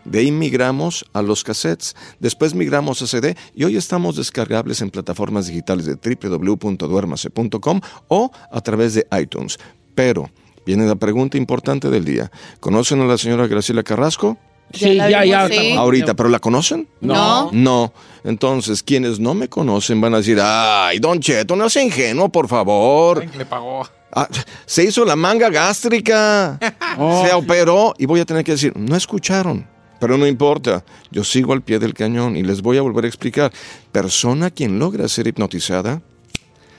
[0.06, 4.92] De ahí migramos a los cassettes, después migramos a CD y hoy estamos descargables en
[4.92, 9.58] plataformas digitales de www.duermase.com o a través de iTunes.
[9.96, 10.30] Pero
[10.64, 12.32] viene la pregunta importante del día.
[12.60, 14.38] ¿Conocen a la señora Graciela Carrasco?
[14.72, 15.74] Ya la vimos, sí.
[15.74, 16.88] Ahorita, ¿pero la conocen?
[17.02, 17.50] No.
[17.52, 17.94] No.
[18.24, 22.48] Entonces, quienes no me conocen van a decir, ay, don Cheto, no sea ingenuo, por
[22.48, 23.26] favor.
[23.38, 23.88] Le pagó.
[24.12, 24.28] Ah,
[24.66, 26.58] se hizo la manga gástrica.
[27.26, 27.94] Se operó.
[27.98, 29.68] Y voy a tener que decir, no escucharon.
[30.00, 33.08] Pero no importa, yo sigo al pie del cañón y les voy a volver a
[33.08, 33.52] explicar.
[33.92, 36.02] Persona quien logra ser hipnotizada,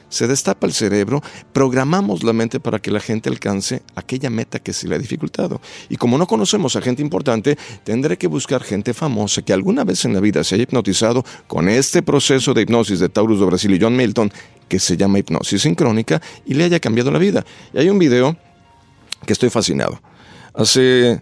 [0.09, 4.73] se destapa el cerebro, programamos la mente para que la gente alcance aquella meta que
[4.73, 5.61] se le ha dificultado.
[5.89, 10.05] Y como no conocemos a gente importante, tendré que buscar gente famosa que alguna vez
[10.05, 13.75] en la vida se haya hipnotizado con este proceso de hipnosis de Taurus de Brasil
[13.75, 14.33] y John Milton,
[14.69, 17.45] que se llama hipnosis sincrónica, y le haya cambiado la vida.
[17.73, 18.37] Y hay un video
[19.25, 20.01] que estoy fascinado.
[20.55, 21.21] Hace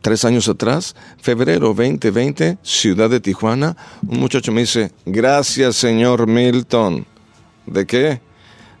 [0.00, 7.13] tres años atrás, febrero 2020, ciudad de Tijuana, un muchacho me dice, gracias señor Milton.
[7.66, 8.20] ¿De qué?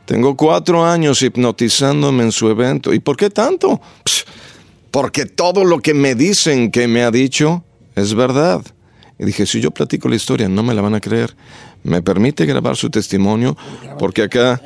[0.04, 2.92] Tengo cuatro años hipnotizándome en su evento.
[2.92, 3.80] ¿Y por qué tanto?
[4.90, 7.64] Porque todo lo que me dicen que me ha dicho
[7.96, 8.62] es verdad.
[9.18, 11.34] Y dije, si yo platico la historia, no me la van a creer.
[11.82, 13.56] ¿Me permite grabar su testimonio?
[13.98, 14.60] Porque acá,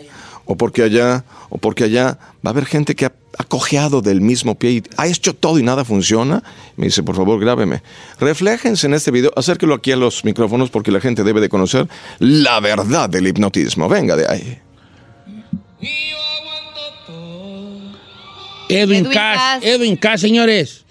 [0.44, 4.20] o porque allá, o porque allá, va a haber gente que ha, ha cojeado del
[4.20, 6.42] mismo pie y ha hecho todo y nada funciona.
[6.76, 7.82] Me dice, por favor, grábeme.
[8.18, 11.88] Refléjense en este video, acérquelo aquí a los micrófonos porque la gente debe de conocer
[12.18, 13.88] la verdad del hipnotismo.
[13.88, 14.58] Venga de ahí.
[18.68, 19.64] Edwin, Edwin Cass, Cass.
[19.64, 20.84] Edwin Cass, señores.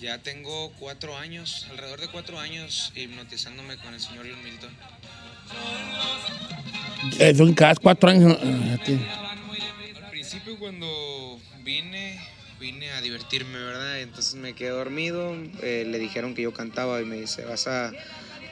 [0.00, 4.70] Ya tengo cuatro años, alrededor de cuatro años, hipnotizándome con el señor John Milton.
[7.18, 8.36] Eh, Don Cas, cuatro años.
[8.84, 9.06] tiene.
[10.04, 12.18] Al principio cuando vine,
[12.60, 14.00] vine a divertirme, ¿verdad?
[14.00, 17.92] Entonces me quedé dormido, eh, le dijeron que yo cantaba y me dice, vas a,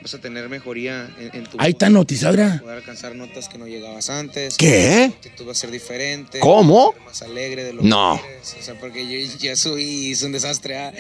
[0.02, 2.58] vas a tener mejoría en, en tu Ahí está notizadora.
[2.60, 4.56] poder alcanzar notas que no llegabas antes.
[4.56, 5.08] ¿Qué?
[5.10, 6.38] Tu actitud va a ser diferente.
[6.40, 6.92] ¿Cómo?
[6.92, 8.20] vas ser Más alegre de lo No.
[8.22, 8.56] que eres.
[8.58, 10.78] O sea, porque yo ya soy es un desastre.
[10.78, 10.92] ¿ah?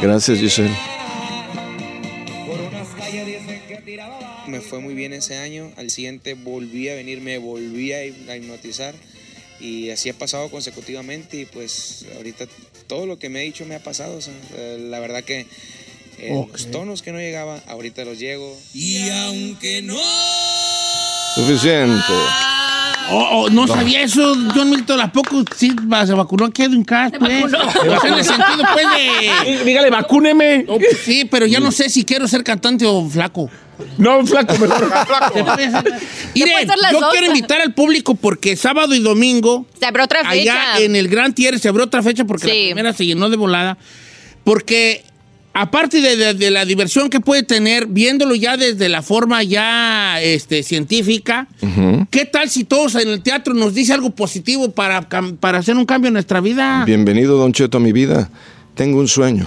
[0.00, 0.74] Gracias, Giselle.
[4.48, 5.72] Me fue muy bien ese año.
[5.76, 8.94] Al siguiente volví a venir, me volví a hip- a hipnotizar.
[9.60, 11.36] Y así ha pasado consecutivamente.
[11.38, 12.46] Y pues ahorita
[12.86, 14.16] todo lo que me ha dicho me ha pasado.
[14.16, 15.46] o sea, eh, la verdad que
[16.18, 18.58] eh, los tonos que no llegaba, ahorita los llego.
[21.34, 22.12] Suficiente.
[23.12, 25.00] Oh, oh, no, sabía eso, John Milton.
[25.00, 25.72] ¿A poco sí
[26.06, 27.12] se vacunó aquí Edwin Cass?
[27.18, 27.44] Pues?
[27.44, 28.86] O sea, en el sentido, pues,
[29.56, 29.64] de...
[29.64, 30.64] Dígale, vacúneme.
[30.68, 33.50] Oh, pues, sí, pero ya no sé si quiero ser cantante o flaco.
[33.98, 34.90] No, flaco, mejor.
[35.56, 35.94] Ser-
[36.34, 37.10] Miren, yo dos.
[37.12, 40.52] quiero invitar al público porque sábado y domingo, Se abrió otra fecha.
[40.72, 42.48] allá en el Gran Tier, se abrió otra fecha porque Sí.
[42.62, 43.78] la primera se llenó de volada.
[44.44, 45.04] Porque
[45.52, 50.20] aparte de, de- de la diversión que puede tener, viéndolo ya desde la forma ya
[50.22, 51.48] este, científica,
[52.10, 55.86] ¿qué tal si todos en el teatro nos dice algo positivo para, para hacer un
[55.86, 56.84] cambio en nuestra vida?
[56.84, 58.30] Bienvenido, Don Cheto, a mi vida.
[58.74, 59.46] Tengo un sueño.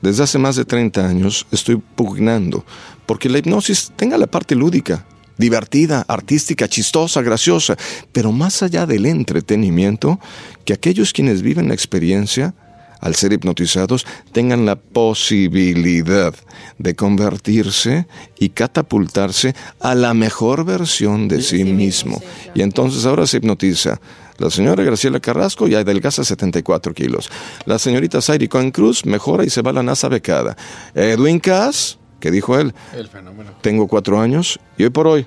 [0.00, 2.64] Desde hace más de 30 años estoy pugnando
[3.06, 5.06] porque la hipnosis tenga la parte lúdica,
[5.38, 7.76] divertida, artística, chistosa, graciosa,
[8.10, 10.18] pero más allá del entretenimiento,
[10.64, 12.54] que aquellos quienes viven la experiencia,
[13.02, 16.34] al ser hipnotizados, tengan la posibilidad
[16.78, 18.06] de convertirse
[18.38, 22.22] y catapultarse a la mejor versión de sí mismo.
[22.54, 24.00] Y entonces ahora se hipnotiza
[24.38, 27.30] la señora Graciela Carrasco ya adelgaza 74 kilos.
[27.66, 30.56] La señorita Sairi Cohen Cruz mejora y se va a la NASA becada.
[30.94, 33.50] Edwin Cass, que dijo él, El fenómeno.
[33.60, 35.26] tengo cuatro años y hoy por hoy,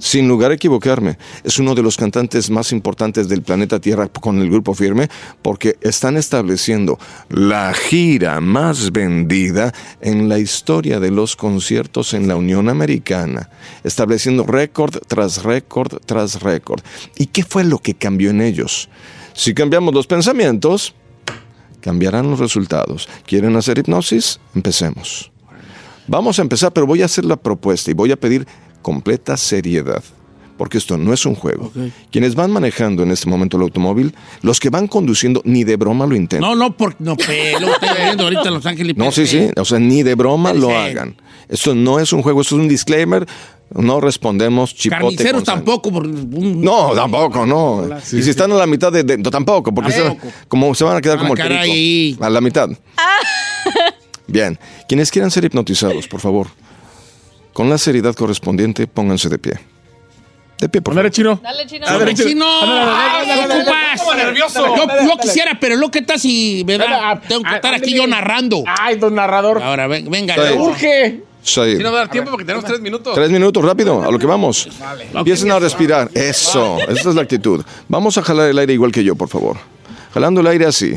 [0.00, 4.40] sin lugar a equivocarme, es uno de los cantantes más importantes del planeta Tierra con
[4.40, 5.08] el grupo firme
[5.42, 12.36] porque están estableciendo la gira más vendida en la historia de los conciertos en la
[12.36, 13.50] Unión Americana,
[13.84, 16.82] estableciendo récord tras récord tras récord.
[17.16, 18.88] ¿Y qué fue lo que cambió en ellos?
[19.34, 20.94] Si cambiamos los pensamientos,
[21.82, 23.06] cambiarán los resultados.
[23.26, 24.40] ¿Quieren hacer hipnosis?
[24.54, 25.30] Empecemos.
[26.06, 28.46] Vamos a empezar, pero voy a hacer la propuesta y voy a pedir
[28.82, 30.02] completa seriedad.
[30.56, 31.72] Porque esto no es un juego.
[32.12, 36.04] Quienes van manejando en este momento el automóvil, los que van conduciendo, ni de broma
[36.04, 36.40] lo intenten.
[36.42, 38.94] No, no, porque no, lo estoy viendo ahorita en Los Ángeles.
[38.94, 39.48] No, sí, sí.
[39.56, 41.16] O sea, ni de broma lo hagan.
[41.48, 43.26] Esto no es un juego, esto es un disclaimer.
[43.72, 45.00] No respondemos chipote.
[45.00, 45.90] Carniceros tampoco.
[45.92, 47.88] por un- No, tampoco, no.
[48.12, 49.02] y si están a la mitad de.
[49.02, 51.60] de- no, tampoco, porque se, como se van a quedar como el perico.
[51.62, 52.18] ahí.
[52.20, 52.68] A la mitad.
[54.26, 54.58] Bien.
[54.88, 56.48] Quienes quieran ser hipnotizados, por favor,
[57.52, 59.52] con la seriedad correspondiente, pónganse de pie.
[60.58, 61.10] De pie, por favor.
[61.10, 61.40] chino.
[61.42, 61.86] Dale, chino.
[61.86, 64.00] Ándale, Si no, Ándale, ándale, ándale, ¿qué ándale, ocupas?
[64.02, 64.66] ándale, nervioso.
[64.76, 65.20] Yo, Dale, dale.
[65.22, 66.86] quisiera, pero lo que tal si, ¿verdad?
[67.12, 68.62] Ándale, Tengo que estar aquí yo narrando.
[68.66, 69.62] Ay, don narrador.
[69.62, 70.34] Ahora, ven- venga.
[70.58, 71.22] Urge.
[71.42, 73.14] Sí, no va a dar tiempo porque tenemos tres minutos.
[73.14, 74.68] Tres minutos, rápido, a lo que vamos.
[75.14, 76.10] Empiecen a respirar.
[76.12, 77.64] Eso, esta es la actitud.
[77.88, 79.56] Vamos a jalar el aire igual que yo, por favor.
[80.12, 80.92] Jalando el aire así.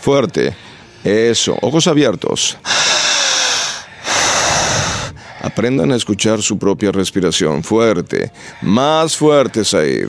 [0.00, 0.54] Fuerte.
[1.04, 2.58] Eso, ojos abiertos.
[5.46, 7.62] Aprendan a escuchar su propia respiración.
[7.62, 8.32] Fuerte.
[8.62, 10.08] Más fuerte, Said.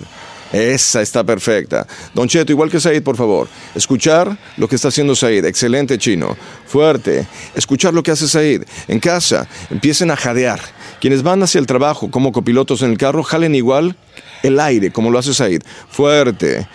[0.52, 1.86] Esa está perfecta.
[2.16, 3.48] Don Cheto, igual que Said, por favor.
[3.76, 5.46] Escuchar lo que está haciendo Said.
[5.46, 6.36] Excelente, chino.
[6.66, 7.28] Fuerte.
[7.54, 8.64] Escuchar lo que hace Said.
[8.88, 10.60] En casa, empiecen a jadear.
[11.00, 13.96] Quienes van hacia el trabajo como copilotos en el carro, jalen igual
[14.42, 15.62] el aire, como lo hace Said.
[15.88, 16.68] Fuerte.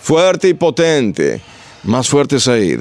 [0.00, 1.42] Fuerte y potente.
[1.82, 2.80] Más fuerte, Said.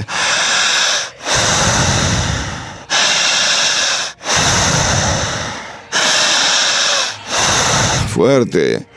[8.15, 8.87] Fuerte.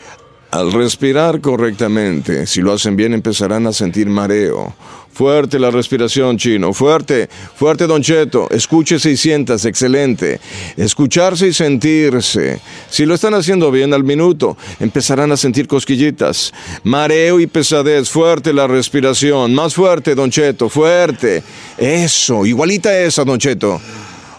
[0.52, 4.72] Al respirar correctamente, si lo hacen bien empezarán a sentir mareo.
[5.12, 6.72] Fuerte la respiración, chino.
[6.72, 8.46] Fuerte, fuerte, don Cheto.
[8.48, 10.38] Escúchese y siéntase, excelente.
[10.76, 12.60] Escucharse y sentirse.
[12.88, 16.54] Si lo están haciendo bien al minuto, empezarán a sentir cosquillitas.
[16.84, 18.08] Mareo y pesadez.
[18.08, 19.52] Fuerte la respiración.
[19.52, 20.68] Más fuerte, don Cheto.
[20.68, 21.42] Fuerte.
[21.76, 23.80] Eso, igualita esa, don Cheto.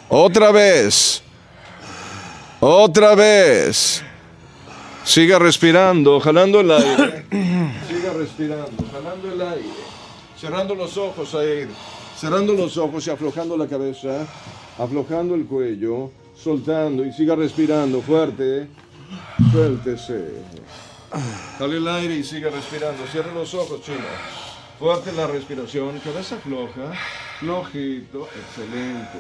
[0.08, 1.22] Otra vez.
[2.62, 4.06] Otra vez.
[5.10, 7.26] Siga respirando, jalando el aire.
[7.88, 9.84] Siga respirando, jalando el aire.
[10.40, 11.68] Cerrando los ojos, Aid.
[12.16, 14.28] Cerrando los ojos y aflojando la cabeza.
[14.78, 16.12] Aflojando el cuello.
[16.36, 18.68] Soltando y siga respirando fuerte.
[19.52, 20.44] Suéltese.
[21.60, 23.04] Dale el aire y siga respirando.
[23.08, 24.06] Cierra los ojos, chino.
[24.78, 26.00] Fuerte la respiración.
[26.04, 26.94] Cabeza floja.
[27.40, 28.30] Flojito.
[28.40, 29.20] Excelente.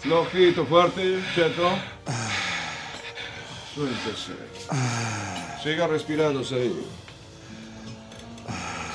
[0.00, 1.70] Flojito, fuerte, cheto.
[3.74, 4.34] Suéltese.
[5.62, 6.72] Siga respirando, Said.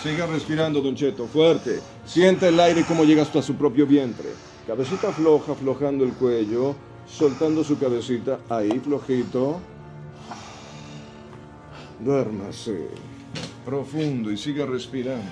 [0.03, 1.27] Siga respirando, Don Cheto.
[1.27, 1.79] Fuerte.
[2.05, 4.29] Siente el aire como llega hasta su propio vientre.
[4.67, 6.75] Cabecita floja, aflojando el cuello.
[7.07, 8.39] Soltando su cabecita.
[8.49, 9.61] Ahí, flojito.
[11.99, 12.89] Duérmase.
[13.65, 15.23] Profundo y siga respirando.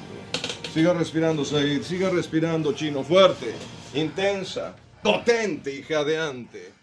[0.73, 1.83] Siga respirando, Said.
[1.83, 3.03] Siga respirando, chino.
[3.03, 3.53] Fuerte.
[3.93, 4.75] Intensa.
[5.03, 6.73] Potente y jadeante.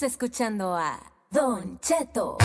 [0.00, 0.98] Seguimos escuchando a
[1.30, 2.38] Don Cheto.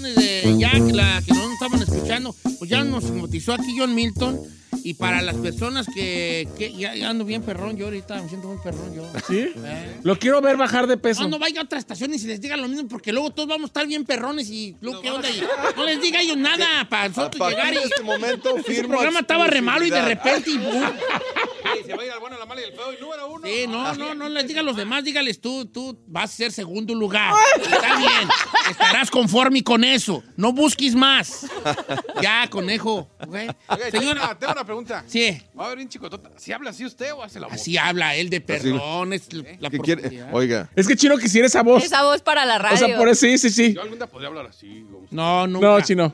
[0.00, 4.40] de Jack, la que no estaban escuchando, pues ya nos hipnotizó aquí John Milton.
[4.88, 8.48] Y para las personas que, que ya, ya ando bien perrón yo ahorita, me siento
[8.48, 9.02] muy perrón yo.
[9.26, 9.52] ¿Sí?
[9.54, 10.00] Eh.
[10.02, 11.24] Lo quiero ver bajar de peso.
[11.24, 13.64] No, no vaya a otras estaciones y les diga lo mismo, porque luego todos vamos
[13.64, 15.28] a estar bien perrones y luego, ¿qué onda?
[15.28, 15.42] Y
[15.76, 17.76] no les diga ellos nada para nosotros llegar y...
[17.76, 20.52] este momento firmo programa estaba re malo y de repente...
[20.52, 20.84] Y, ¡boom!
[21.84, 22.92] se va a ir al bueno, la mala y el feo.
[22.92, 23.46] Y número uno.
[23.46, 26.52] Sí, no, no, no les diga a los demás, dígales tú, tú vas a ser
[26.52, 27.34] segundo lugar.
[27.56, 28.28] Está bien,
[28.70, 30.22] estarás conforme con eso.
[30.36, 31.46] No busques más.
[32.22, 33.08] Ya, conejo.
[33.90, 34.77] Señora, tengo una pregunta.
[35.06, 36.30] Sí, Va a haber un chicotota.
[36.36, 37.54] ¿Si habla así usted o hace la voz?
[37.56, 39.28] así habla él de perrón, es
[39.60, 40.02] la ¿Qué quiere?
[40.02, 40.34] profundidad.
[40.34, 41.84] Oiga, Es que Chino quisiera esa voz.
[41.84, 42.74] Esa voz para la radio.
[42.74, 43.74] O sea, por eso sí, sí, sí.
[43.74, 44.86] Yo algún día podría hablar así.
[45.10, 45.66] No, nunca.
[45.66, 46.12] No, Chino.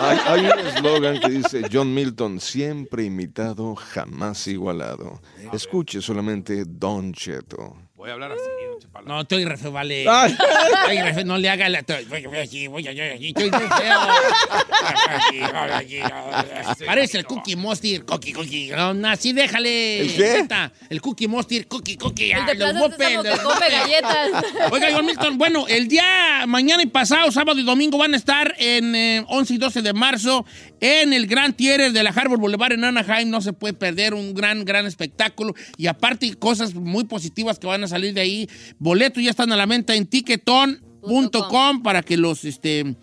[0.00, 5.20] hay, hay un eslogan que dice John Milton, siempre imitado, jamás igualado.
[5.52, 7.76] Escuche solamente Don Cheto.
[8.00, 8.40] Voy a hablar así,
[8.80, 9.06] Chepala.
[9.06, 10.06] No, estoy re feo, vale.
[10.08, 10.32] Ay.
[10.32, 11.84] Estoy re feo, no le haga la...
[12.08, 13.98] Voy, voy voy allí, estoy re feo.
[16.86, 18.70] Parece el Cookie Monster, Cookie, Cookie.
[18.70, 20.00] No, no, así déjale.
[20.00, 20.48] ¿El qué?
[20.88, 22.32] El Cookie Monster, Cookie, Cookie.
[22.32, 23.70] El de ah, los Whopper, come Whopper.
[23.70, 24.44] galletas.
[24.70, 28.54] Oiga, John Milton, bueno, el día mañana y pasado, sábado y domingo, van a estar
[28.56, 30.46] en eh, 11 y 12 de marzo
[30.80, 33.28] en el Gran Theater de la Harbor Boulevard en Anaheim.
[33.28, 35.54] No se puede perder un gran, gran espectáculo.
[35.76, 38.48] Y aparte, cosas muy positivas que van a salir de ahí.
[38.78, 42.96] Boletos ya están a la venta en ticketon.com para que los, este,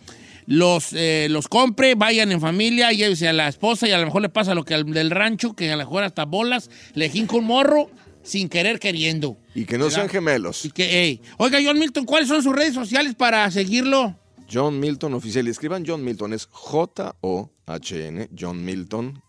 [0.47, 4.21] los, eh, los compre, vayan en familia, llévese a la esposa y a lo mejor
[4.21, 7.35] le pasa lo que al del rancho, que a lo mejor hasta bolas, le jinca
[7.35, 7.91] un morro
[8.23, 9.37] sin querer queriendo.
[9.55, 10.65] Y que no sean gemelos.
[10.65, 11.21] Y que, ey.
[11.37, 14.15] Oiga, John Milton, ¿cuáles son sus redes sociales para seguirlo?
[14.51, 15.47] John Milton Oficial.
[15.47, 19.21] Y escriban John Milton, es J-O-H-N, John Milton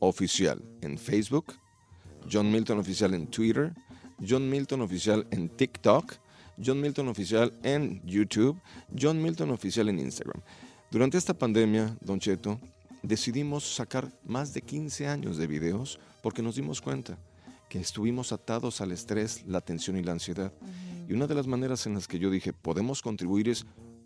[0.00, 1.54] Oficial en Facebook,
[2.30, 3.72] John Milton Oficial en Twitter,
[4.20, 6.14] John Milton Oficial en TikTok,
[6.64, 8.60] John Milton Oficial en YouTube,
[8.98, 10.42] John Milton Oficial en Instagram.
[10.90, 12.60] Durante esta pandemia, Don Cheto,
[13.02, 17.18] decidimos sacar más de 15 años de videos porque nos dimos cuenta
[17.68, 20.52] que estuvimos atados al estrés, la tensión y la ansiedad.
[21.08, 23.64] Y una de las maneras en las que yo dije, podemos contribuir es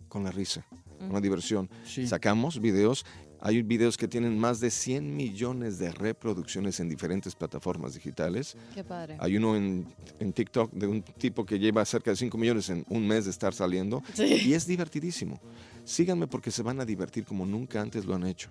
[0.08, 0.64] con la risa,
[0.98, 1.68] con la diversión.
[1.84, 2.06] Sí.
[2.06, 3.04] Sacamos videos,
[3.40, 8.56] hay videos que tienen más de 100 millones de reproducciones en diferentes plataformas digitales.
[8.74, 9.16] Qué padre.
[9.20, 9.86] Hay uno en,
[10.18, 13.30] en TikTok de un tipo que lleva cerca de 5 millones en un mes de
[13.30, 14.02] estar saliendo.
[14.16, 15.40] Y es divertidísimo.
[15.84, 18.50] Síganme porque se van a divertir como nunca antes lo han hecho.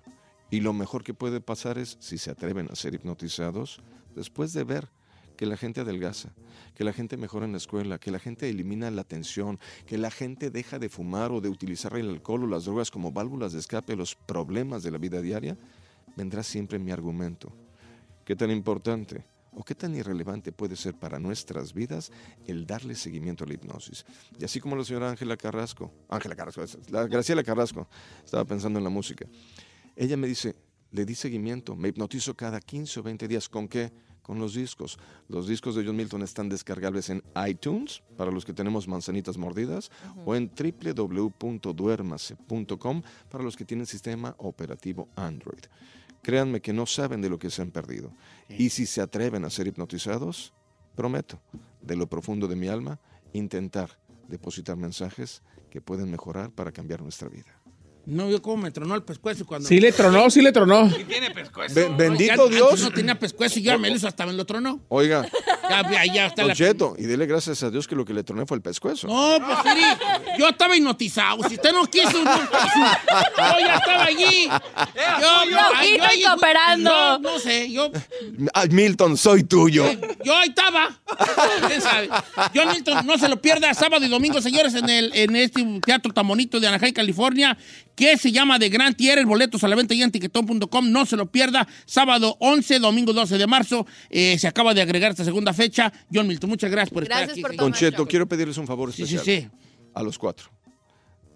[0.50, 3.80] Y lo mejor que puede pasar es, si se atreven a ser hipnotizados,
[4.14, 4.88] después de ver
[5.36, 6.30] que la gente adelgaza,
[6.74, 10.10] que la gente mejora en la escuela, que la gente elimina la tensión, que la
[10.10, 13.60] gente deja de fumar o de utilizar el alcohol o las drogas como válvulas de
[13.60, 15.56] escape a los problemas de la vida diaria,
[16.16, 17.52] vendrá siempre mi argumento.
[18.24, 22.10] ¿Qué tan importante o qué tan irrelevante puede ser para nuestras vidas
[22.46, 24.04] el darle seguimiento a la hipnosis?
[24.38, 27.86] Y así como la señora Ángela Carrasco, Ángela Carrasco, la Graciela Carrasco,
[28.24, 29.26] estaba pensando en la música.
[29.94, 30.56] Ella me dice,
[30.90, 33.48] le di seguimiento, me hipnotizo cada 15 o 20 días.
[33.48, 33.92] ¿Con qué?
[34.26, 34.98] Con los discos.
[35.28, 39.92] Los discos de John Milton están descargables en iTunes para los que tenemos manzanitas mordidas
[40.24, 45.60] o en www.duermase.com para los que tienen sistema operativo Android.
[46.22, 48.12] Créanme que no saben de lo que se han perdido.
[48.48, 50.52] Y si se atreven a ser hipnotizados,
[50.96, 51.38] prometo,
[51.80, 52.98] de lo profundo de mi alma,
[53.32, 57.55] intentar depositar mensajes que pueden mejorar para cambiar nuestra vida.
[58.06, 59.68] No vio cómo me tronó el pescuezo cuando...
[59.68, 60.86] Sí le tronó, sí le tronó.
[60.86, 61.74] ¿Y tiene pescuezo?
[61.74, 62.80] Be- Ya bendito antes Dios.
[62.82, 64.80] no tenía pescuezo y ya me lo hizo hasta me lo tronó.
[64.88, 65.28] Oiga,
[65.68, 66.54] Ya, ya, ya está Don la...
[66.54, 69.06] Cheto, y dile gracias a Dios que lo que le troné fue el pescuezo.
[69.08, 69.86] No, pues Siri,
[70.38, 71.48] yo estaba hipnotizado.
[71.48, 72.80] Si usted no quiso, no quiso.
[73.36, 74.48] Yo ya estaba allí.
[74.48, 76.90] Yo, yo, yo ahí- y cooperando.
[76.90, 77.90] No, no sé, yo,
[78.54, 79.84] Ah, Milton, soy tuyo.
[80.24, 80.98] yo ahí estaba.
[81.66, 82.08] ¿Quién sabe?
[82.54, 86.12] John Milton, no se lo pierda sábado y domingo, señores, en, el, en este teatro
[86.12, 87.56] tan bonito de Anaheim, California,
[87.94, 89.18] que se llama The Grand Tier.
[89.18, 90.90] El boletos a la venta ya en tiquetón.com.
[90.90, 91.66] No se lo pierda.
[91.86, 93.86] Sábado 11, domingo 12 de marzo.
[94.10, 95.92] Eh, se acaba de agregar esta segunda fecha.
[96.12, 97.40] John Milton, muchas gracias por estar aquí.
[97.40, 97.64] por señor.
[97.64, 99.50] Don Cheto, quiero pedirles un favor Sí, sí, especial.
[99.52, 99.66] sí.
[99.94, 100.50] A los cuatro.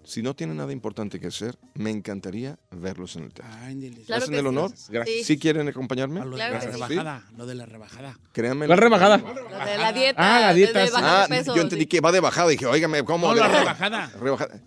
[0.03, 3.55] Si no tienen nada importante que hacer, me encantaría verlos en el teatro.
[3.61, 3.97] Ay, dile.
[3.99, 4.47] ¿Me Claro hacen que el sí.
[4.47, 4.71] honor?
[4.89, 5.27] Gracias.
[5.27, 6.21] ¿Sí quieren acompañarme?
[6.21, 6.93] A lo Claro de la sí.
[6.93, 8.19] rebajada, lo de la rebajada.
[8.33, 8.65] Créanme.
[8.65, 9.17] ¿Cuál rebajada?
[9.17, 9.33] Lo
[9.65, 10.15] de la dieta.
[10.37, 10.93] Ah, la dieta, de sí.
[10.97, 11.87] Ah, de peso, yo entendí sí.
[11.89, 12.49] que va de bajada.
[12.49, 13.27] Dije, óigame, ¿cómo?
[13.27, 13.61] No, de la bajada?
[13.63, 14.11] rebajada.
[14.19, 14.59] Rebajada.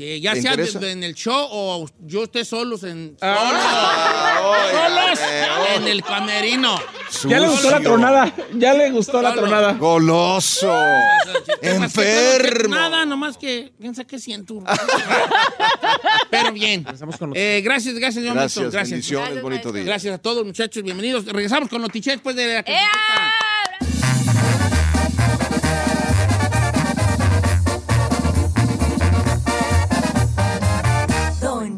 [0.00, 0.54] Sí, ya ¿Te sea
[0.92, 4.38] en el show o yo esté solos en, Ah,
[4.72, 6.80] solos óigame, en el camerino.
[7.28, 8.34] Ya le gustó la tronada.
[8.54, 9.74] Ya le gustó la tronada.
[9.74, 10.74] Goloso.
[11.60, 12.74] Enfermo.
[12.74, 14.62] Nada, nomás que piensa que siento.
[16.30, 16.82] Pero bien.
[16.84, 18.90] Con los- Eh, gracias, gracias, John Gracias, Milton, Gracias.
[18.92, 19.84] bendiciones, Gracias, bonito día.
[19.84, 20.82] Gracias a todos, muchachos.
[20.82, 21.26] Bienvenidos.
[21.26, 22.64] Regresamos con Notiche después de la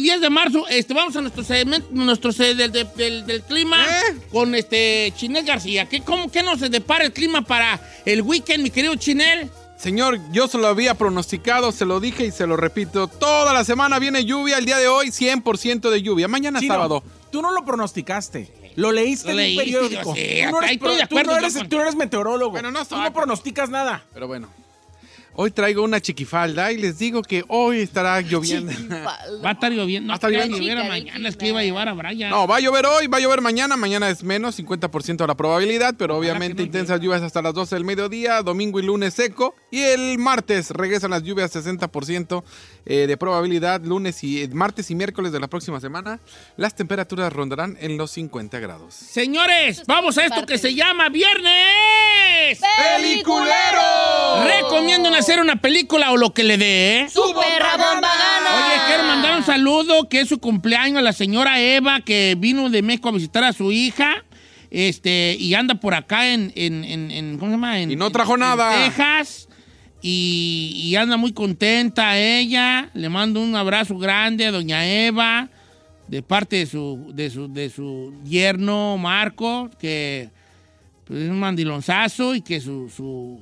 [0.00, 0.66] Y 10 de marzo.
[0.68, 3.84] Este, vamos a nuestro segmento, nuestro del, del- del- del clima
[4.32, 5.88] con este Chinel García.
[5.88, 9.50] ¿Qué, cómo, ¿Qué nos depara el clima para el weekend, mi querido Chinel?
[9.78, 13.08] Señor, yo se lo había pronosticado, se lo dije y se lo repito.
[13.08, 16.28] Toda la semana viene lluvia, el día de hoy 100% de lluvia.
[16.28, 17.02] Mañana Chino, sábado.
[17.32, 18.52] Tú no lo pronosticaste.
[18.76, 20.14] Lo leíste Lo en un leíste, periódico.
[20.14, 22.50] sé, tú, no eres, tú no tú no meteorólogo.
[22.52, 24.04] Bueno, no tú no pronosticas nada.
[24.12, 24.48] Pero bueno.
[25.34, 28.72] Hoy traigo una chiquifalda y les digo que hoy estará lloviendo.
[29.44, 30.08] Va a estar lloviendo.
[30.08, 30.58] Va a estar No, lloviendo.
[30.58, 31.28] Chica, mañana.
[31.28, 32.30] Es que iba a llevar a Brian.
[32.30, 35.94] No, va a llover hoy, va a llover mañana, mañana es menos, 50% la probabilidad,
[35.96, 39.54] pero Ojalá obviamente no intensas lluvias hasta las 12 del mediodía, domingo y lunes seco,
[39.70, 42.42] y el martes regresan las lluvias 60%
[42.86, 46.18] eh, de probabilidad, lunes y martes y miércoles de la próxima semana,
[46.56, 48.94] las temperaturas rondarán en los 50 grados.
[48.94, 52.60] Señores, vamos a esto que se llama Viernes.
[52.96, 54.44] ¡Peliculero!
[54.44, 57.00] Recomiendan hacer una película o lo que le dé.
[57.00, 57.08] ¿eh?
[57.08, 58.56] ¡Su perra bomba gana!
[58.56, 62.68] Oye, quiero mandar un saludo que es su cumpleaños a la señora Eva que vino
[62.70, 64.24] de México a visitar a su hija.
[64.70, 67.80] Este, y anda por acá en, en, en- en- ¿cómo se llama?
[67.80, 68.84] En- Y no trajo en nada.
[68.84, 69.48] Texas.
[70.02, 72.88] Y, y anda muy contenta ella.
[72.94, 75.48] Le mando un abrazo grande a doña Eva
[76.08, 80.30] de parte de su, de su, de su yerno Marco, que
[81.04, 83.40] pues, es un mandilonzazo y que su, su,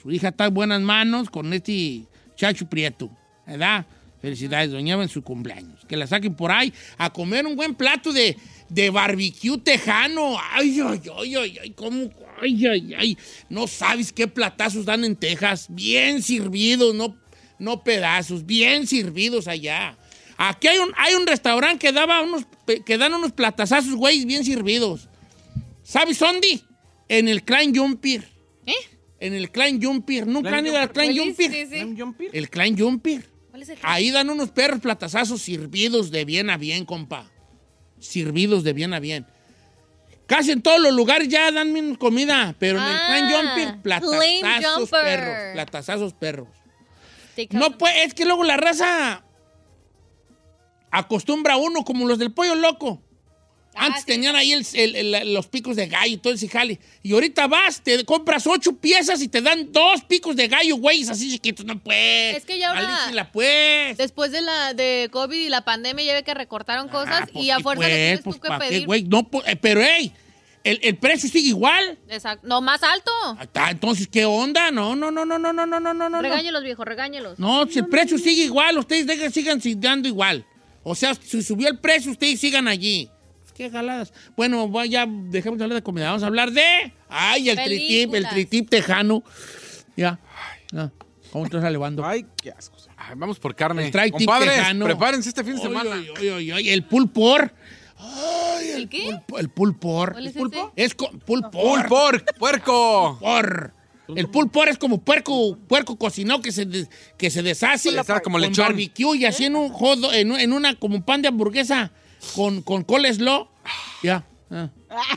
[0.00, 2.02] su hija está en buenas manos con este
[2.36, 3.10] chacho prieto,
[3.46, 3.86] ¿verdad?
[4.20, 5.84] Felicidades, doña en su cumpleaños.
[5.86, 8.36] Que la saquen por ahí a comer un buen plato de,
[8.68, 10.36] de barbecue tejano.
[10.52, 12.10] Ay, ay, ay, ay, ay, cómo,
[12.42, 13.18] ay, ay, ay.
[13.48, 15.66] No sabes qué platazos dan en Texas.
[15.68, 17.16] Bien servidos, no,
[17.58, 19.96] no pedazos, bien servidos allá.
[20.38, 22.44] Aquí hay un, hay un restaurante que daba unos,
[22.84, 25.08] que dan unos platazazos, güey, bien servidos.
[25.82, 26.60] ¿Sabes dónde?
[27.08, 28.35] En el Klein Jumpir.
[29.20, 30.26] En el Klein Jumpir.
[30.26, 31.50] ¿Nunca han ido al Klein Sí, Jumpir?
[31.50, 32.28] sí, sí.
[32.32, 33.24] El Klein Jumpir.
[33.50, 37.30] ¿Cuál es el Ahí dan unos perros platazazos sirvidos de bien a bien, compa.
[37.98, 39.26] Sirvidos de bien a bien.
[40.26, 43.80] Casi en todos los lugares ya dan comida, pero en el Ah, plan jumping, flame
[43.82, 45.04] platazazos jumper.
[45.04, 46.48] perros, platazazos perros.
[47.52, 49.22] No, pues, es que luego la raza
[50.90, 53.02] acostumbra a uno como los del pollo loco.
[53.76, 54.06] Ah, Antes sí.
[54.06, 56.78] tenían ahí el- el- el- los picos de gallo y todo ese jale.
[57.02, 61.02] Y ahorita vas, te compras ocho piezas y te dan dos picos de gallo, güey,
[61.08, 61.64] así chiquitos.
[61.66, 62.36] No, pues.
[62.38, 63.96] Es que ya ahora- pues.
[63.96, 67.44] Después de la de COVID y la pandemia ya ve que recortaron cosas Ah, pues
[67.44, 68.86] y a sí, fuerza pues, tienes pues, tú que ¿pa' qué, pedir.
[68.86, 69.02] güey?
[69.04, 70.12] No, pues, eh, pero, hey,
[70.64, 71.96] el, el precio sigue igual.
[72.08, 72.46] Exacto.
[72.48, 73.10] No, más alto.
[73.54, 74.70] Ah, Entonces, ¿qué onda?
[74.70, 76.08] No, no, no, no, no, no, no, no, no.
[76.08, 76.22] no.
[76.22, 77.38] Regáñelos, viejo, regáñelos.
[77.38, 80.44] No, si el precio sigue igual, ustedes sigan si- dando igual.
[80.82, 83.10] O sea, si subió el precio, ustedes sigan allí.
[83.56, 84.12] Qué jaladas.
[84.36, 86.06] Bueno, ya dejemos de hablar de comida.
[86.08, 86.92] Vamos a hablar de.
[87.08, 89.22] Ay, el tritip, el tritip tejano.
[89.96, 90.18] Ya.
[90.72, 90.92] ya.
[91.32, 92.04] ¿Cómo estás elevando?
[92.04, 92.76] Ay, qué asco.
[92.96, 93.90] Ay, vamos por carne.
[93.92, 94.84] El Compadres, tejano.
[94.84, 95.90] prepárense este fin de semana.
[96.20, 97.52] oy, oy, oy, El pulpor.
[97.98, 99.08] Ay, ¿El qué?
[99.08, 100.12] pulpo- el pulpor.
[100.12, 100.60] ¿Cuál es ¿El ese?
[100.76, 101.50] Es pulpor.
[101.50, 102.38] ¡Pull pork!
[102.38, 103.18] ¡Puerco!
[103.20, 103.72] Por.
[104.14, 106.86] El pulled pork es como puerco, puerco cocinado que se, de-
[107.18, 107.90] que se deshace.
[107.90, 108.66] Se deshace como con lechón.
[108.66, 111.90] barbecue y así en un jodo, en, en una como un pan de hamburguesa
[112.34, 113.48] con, con coleslaw.
[114.02, 114.24] Ya.
[114.50, 114.68] ah.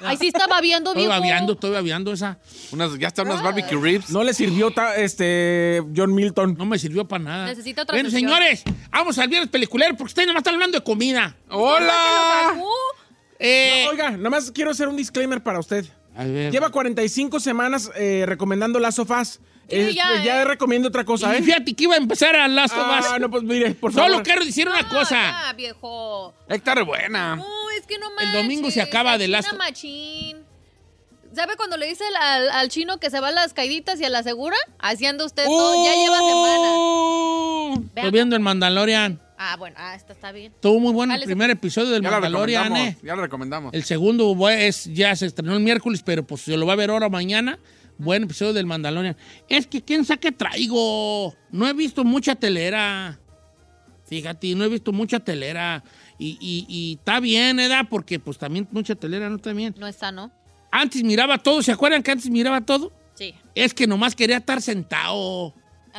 [0.04, 1.14] Ahí sí estaba viendo, Estoy viejo.
[1.20, 2.40] babeando, estoy babeando esa.
[2.72, 4.10] Unas, ya están unas barbecue ribs.
[4.10, 6.56] No le sirvió ta- este John Milton.
[6.58, 7.46] No me sirvió para nada.
[7.48, 8.30] Necesita otra Bueno, sesión.
[8.30, 11.36] señores, vamos al viernes peliculero porque ustedes nomás están hablando de comida.
[11.50, 11.94] ¡Hola!
[12.54, 12.68] Sacú.
[13.38, 15.86] Eh, Oiga, nada más quiero hacer un disclaimer para usted.
[16.18, 16.52] a ver.
[16.52, 19.40] Lleva 45 semanas eh, recomendando las sofás.
[19.70, 20.46] Sí, ya, ¿eh?
[20.46, 21.44] recomiendo otra cosa, Y ¿eh?
[21.44, 24.10] fíjate que iba a empezar a las Ah, no, pues mire, por favor.
[24.12, 25.16] Solo quiero decir una Ah, cosa.
[25.48, 26.34] ya, viejo.
[26.48, 27.36] Héctor, buena.
[27.36, 27.46] No,
[27.78, 28.34] es que no El manches.
[28.34, 30.38] domingo se acaba de la Last- machín.
[31.36, 34.10] ¿Sabe cuando le dice al, al chino que se va a las caiditas y a
[34.10, 34.56] la segura?
[34.80, 35.86] Anda usted todo.
[35.86, 36.68] Ya lleva semana.
[36.74, 37.74] Oh.
[37.96, 39.20] Estoy viendo el Mandalorian.
[39.38, 40.52] Ah, bueno, ah, esta está bien.
[40.54, 42.76] Estuvo muy bueno Dale, el primer episodio del Ya Mandalorian.
[42.76, 42.98] ¿eh?
[43.04, 43.74] Ya la recomendamos.
[43.74, 46.90] El segundo es, ya se estrenó el miércoles, pero pues se lo va a ver
[46.90, 47.60] ahora o mañana.
[48.00, 49.16] Buen episodio del Mandalorian.
[49.50, 51.36] Es que, ¿quién sabe qué traigo?
[51.52, 53.20] No he visto mucha telera.
[54.08, 55.84] Fíjate, no he visto mucha telera.
[56.18, 57.86] Y, y- y está bien, ¿edad?
[57.90, 59.76] Porque pues también mucha telera no está bien.
[59.78, 60.32] No está, ¿no?
[60.72, 62.92] Antes miraba todo, ¿se acuerdan que antes miraba todo?
[63.16, 63.36] Sí.
[63.54, 65.54] Es que nomás quería estar sentado.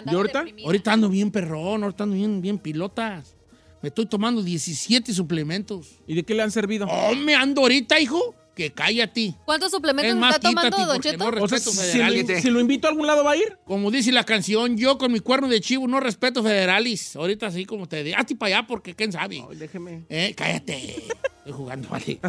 [0.07, 0.39] ¿Y ahorita?
[0.39, 0.67] deprimida.
[0.67, 3.37] Ahorita ando bien perrón, ahorita ando bien, bien pilotas.
[3.83, 5.99] Me estoy tomando 17 suplementos.
[6.07, 6.87] ¿Y de qué le han servido?
[6.91, 8.35] Oh, me ando ahorita, hijo.
[8.61, 9.33] Que cállate.
[9.47, 11.17] ¿Cuántos suplementos Es más, está tomando, Don Cheto?
[11.17, 13.57] no o sea, respeto si lo, si lo invito a algún lado, ¿va a ir?
[13.65, 17.17] Como dice la canción, yo con mi cuerno de chivo no respeto federalis.
[17.17, 19.43] Ahorita así como te digo, hazte para allá porque quién sabe.
[19.49, 20.05] Ay, déjeme.
[20.11, 21.03] Eh, cállate.
[21.39, 22.21] Estoy jugando, vale.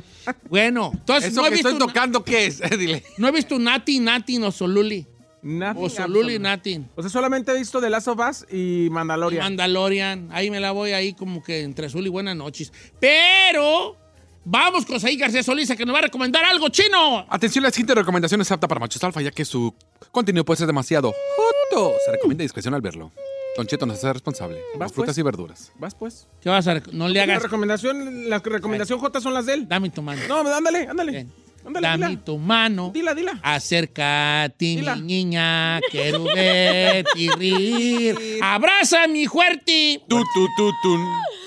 [0.49, 2.61] Bueno, entonces ¿Eso no he, que visto estoy tocando qué es?
[2.79, 3.03] Dile.
[3.17, 5.05] no he visto Nati, Nati o Soluli.
[5.41, 6.39] Nothing O Soluli, absolute.
[6.39, 6.81] Nati.
[6.95, 9.43] O sea, solamente he visto The Last of Us y Mandalorian.
[9.43, 10.29] Mandalorian.
[10.31, 12.71] Ahí me la voy ahí como que entre azul y buenas noches.
[13.01, 13.97] Pero
[14.43, 17.25] vamos con Saí García Solís a que nos va a recomendar algo chino.
[17.29, 19.73] Atención, la siguiente recomendación es apta para machos alfa, ya que su
[20.11, 21.93] contenido puede ser demasiado joto.
[22.05, 23.11] Se recomienda discreción al verlo.
[23.57, 24.59] Don Cheto nos hace responsable.
[24.77, 25.17] Vas, Con frutas pues.
[25.17, 25.71] y verduras.
[25.77, 26.27] Vas, pues.
[26.41, 27.43] ¿Qué vas a No le La hagas.
[27.43, 29.67] recomendación, la recomendación J son las de él.
[29.67, 30.21] Dame tu mano.
[30.29, 31.11] No, ándale, ándale.
[31.11, 31.31] Ven.
[31.65, 32.21] Ándale, Dame dila.
[32.23, 32.91] tu mano.
[32.91, 33.39] Dila, dila.
[33.43, 34.95] Acércate, Dila.
[34.95, 38.39] mi niña, quiero verte y reír.
[38.41, 40.47] Abraza mi fuerte, Tu, tu,
[40.81, 40.97] tu.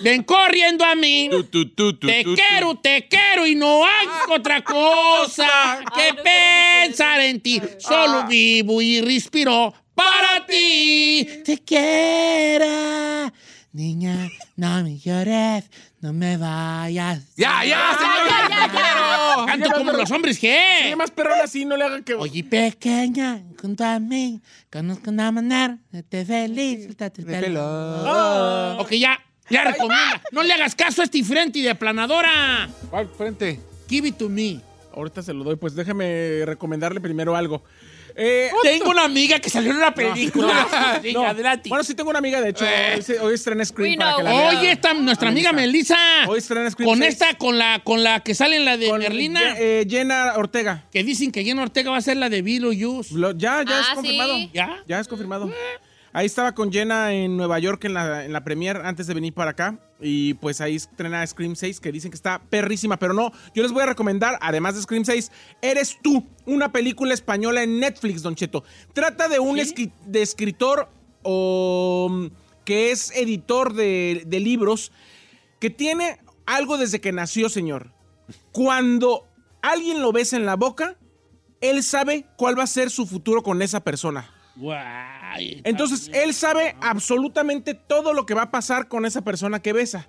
[0.03, 1.28] Ven corriendo a mí.
[1.30, 7.20] Tu, tu, tu, tu, Te quiero, te quiero y no hay otra cosa que pensar
[7.20, 7.61] en ti.
[7.78, 11.26] Solo vivo y respiro para ti.
[11.45, 13.32] Te quiero,
[13.72, 15.70] niña, no me llores,
[16.01, 17.34] no me vayas.
[17.36, 18.28] ¡Ya, ya, señor!
[18.28, 19.47] ya, ya, ya.
[19.47, 20.97] Canto como los hombres Tiene que.
[20.97, 22.14] más perrón así, no le hagan que...
[22.14, 24.40] Oye, pequeña, junto a mí,
[24.70, 26.84] conozco una manera de te feliz.
[26.84, 27.61] suéltate el pelo.
[27.62, 28.76] Ah.
[28.80, 29.18] Ok, ya,
[29.51, 30.22] ya recomienda.
[30.32, 32.68] No le hagas caso a este frente de aplanadora.
[32.90, 33.61] ¿Cuál frente?
[33.88, 34.61] Give it to me.
[34.95, 37.62] Ahorita se lo doy, pues déjeme recomendarle primero algo.
[38.16, 40.68] Eh, Tengo una amiga que salió en una película.
[41.12, 41.24] No.
[41.26, 41.68] adelante.
[41.68, 42.64] Bueno, sí tengo una amiga, de hecho.
[42.64, 43.03] Eh.
[43.09, 44.49] Hoy, hoy estrena Scream para que la vea.
[44.51, 45.97] Oye, esta, nuestra amiga Melissa.
[46.28, 47.09] Hoy estrena Scream Con 6.
[47.12, 49.57] esta, con la, con la que sale en la de Con Merlina.
[49.57, 50.84] Ye- eh, Jenna Ortega.
[50.92, 53.11] que dicen que Jenna Ortega va a ser la de Vilo Yus.
[53.11, 53.95] Lo- ya, ya Ah, es sí.
[53.97, 54.38] confirmado.
[54.53, 54.82] ¿Ya?
[54.86, 55.53] Ya es confirmado.
[56.16, 59.34] Ahí estaba con Jenna en Nueva York en la, en la premier antes de venir
[59.34, 59.80] para acá.
[60.00, 63.00] Y pues ahí estrena Scream 6, que dicen que está perrísima.
[63.00, 67.12] Pero no, yo les voy a recomendar, además de Scream 6, Eres tú, una película
[67.12, 68.62] española en Netflix, Don Cheto.
[68.92, 70.88] Trata de un de escritor
[71.24, 72.26] o, mm,
[72.64, 74.92] que es editor de, de libros
[75.58, 77.90] que tiene algo desde que nació, señor.
[78.52, 79.26] Cuando
[79.62, 80.96] alguien lo besa en la boca,
[81.60, 84.30] él sabe cuál va a ser su futuro con esa persona.
[85.64, 90.09] Entonces, él sabe absolutamente todo lo que va a pasar con esa persona que besa.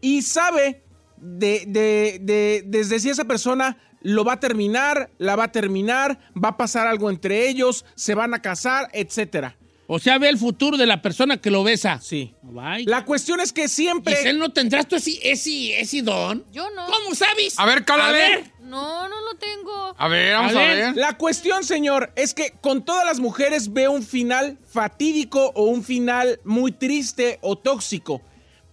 [0.00, 0.82] Y sabe
[1.16, 6.18] de, de- de- desde si esa persona lo va a terminar, la va a terminar,
[6.36, 9.56] va a pasar algo entre ellos, se van a casar, etcétera.
[9.86, 12.00] O sea, ve el futuro de la persona que lo besa.
[12.00, 12.34] Sí.
[12.42, 12.84] Bye.
[12.86, 14.16] La cuestión es que siempre...
[14.16, 16.44] Giselle, ¿no tendrás tú ese, ese, ese don?
[16.52, 16.86] Yo no.
[16.86, 17.58] ¿Cómo sabes?
[17.58, 18.24] A ver, cálale.
[18.24, 18.52] A ver.
[18.60, 19.94] No, no lo tengo.
[19.98, 20.76] A ver, vamos A a ver.
[20.78, 20.96] ver.
[20.96, 25.84] La cuestión, señor, es que con todas las mujeres veo un final fatídico o un
[25.84, 28.22] final muy triste o tóxico.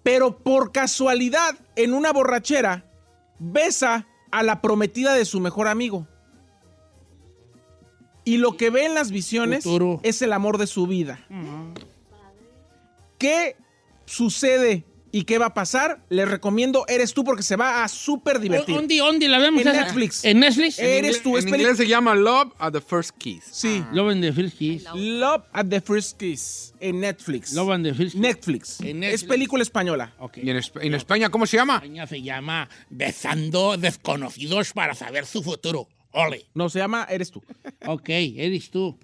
[0.03, 2.85] Pero por casualidad, en una borrachera,
[3.37, 6.07] besa a la prometida de su mejor amigo.
[8.23, 9.99] Y lo que ve en las visiones Futuro.
[10.03, 11.19] es el amor de su vida.
[13.17, 13.55] ¿Qué
[14.05, 16.01] sucede y qué va a pasar?
[16.09, 18.75] Les recomiendo Eres tú porque se va a súper divertir.
[18.75, 19.61] ¿Dónde, dónde la vemos?
[19.61, 19.83] En esa?
[19.83, 20.23] Netflix.
[20.25, 20.79] ¿En Netflix?
[20.79, 23.43] Eres tú, En inglés se llama Love at the First Kiss.
[23.51, 23.83] Sí.
[23.91, 24.85] Love and the First Kiss.
[24.95, 27.53] Love at the First Kiss en Netflix.
[27.53, 28.21] Love and the First Kiss.
[28.21, 28.79] Netflix.
[28.81, 30.13] En Es película española.
[30.35, 31.75] ¿Y en, en España cómo se llama?
[31.75, 35.87] España se llama Besando Desconocidos para saber su futuro.
[36.13, 36.45] Ole.
[36.53, 37.41] No, se llama Eres tú.
[37.85, 38.97] Ok, eres tú.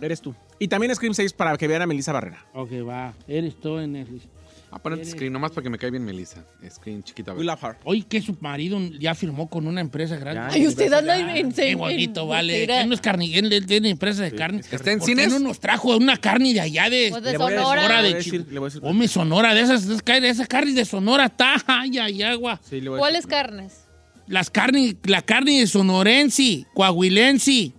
[0.00, 0.34] Eres tú.
[0.58, 2.44] Y también Scream 6 para que vean a Melissa Barrera.
[2.54, 3.12] Ok, va.
[3.28, 4.24] Eres tú en Netflix.
[4.70, 6.44] A ponerte screen nomás para que me cae bien Melissa.
[6.68, 7.32] Screen chiquita.
[7.32, 7.76] We love her.
[7.84, 10.40] Oye, que su marido ya firmó con una empresa grande.
[10.40, 11.52] Ya, Ay, usted anda en...
[11.52, 12.64] Qué bonito, en- vale.
[12.64, 14.62] Él no es carne, él, tiene empresa de carne.
[14.68, 15.30] ¿Está en ¿Por qué cines?
[15.32, 17.82] no nos trajo una carne de allá de, Pues de Le Sonora.
[17.82, 20.24] le voy a de decir- le voy a decir- Hombre, Sonora, de esas, de esas-
[20.24, 22.60] esa carne de Sonora está, ay, ay, agua.
[22.68, 23.30] Sí, le voy a ¿Cuáles decir.
[23.30, 23.83] carnes?
[24.26, 27.72] Las carnes, la carne de sonorense, coahuilense,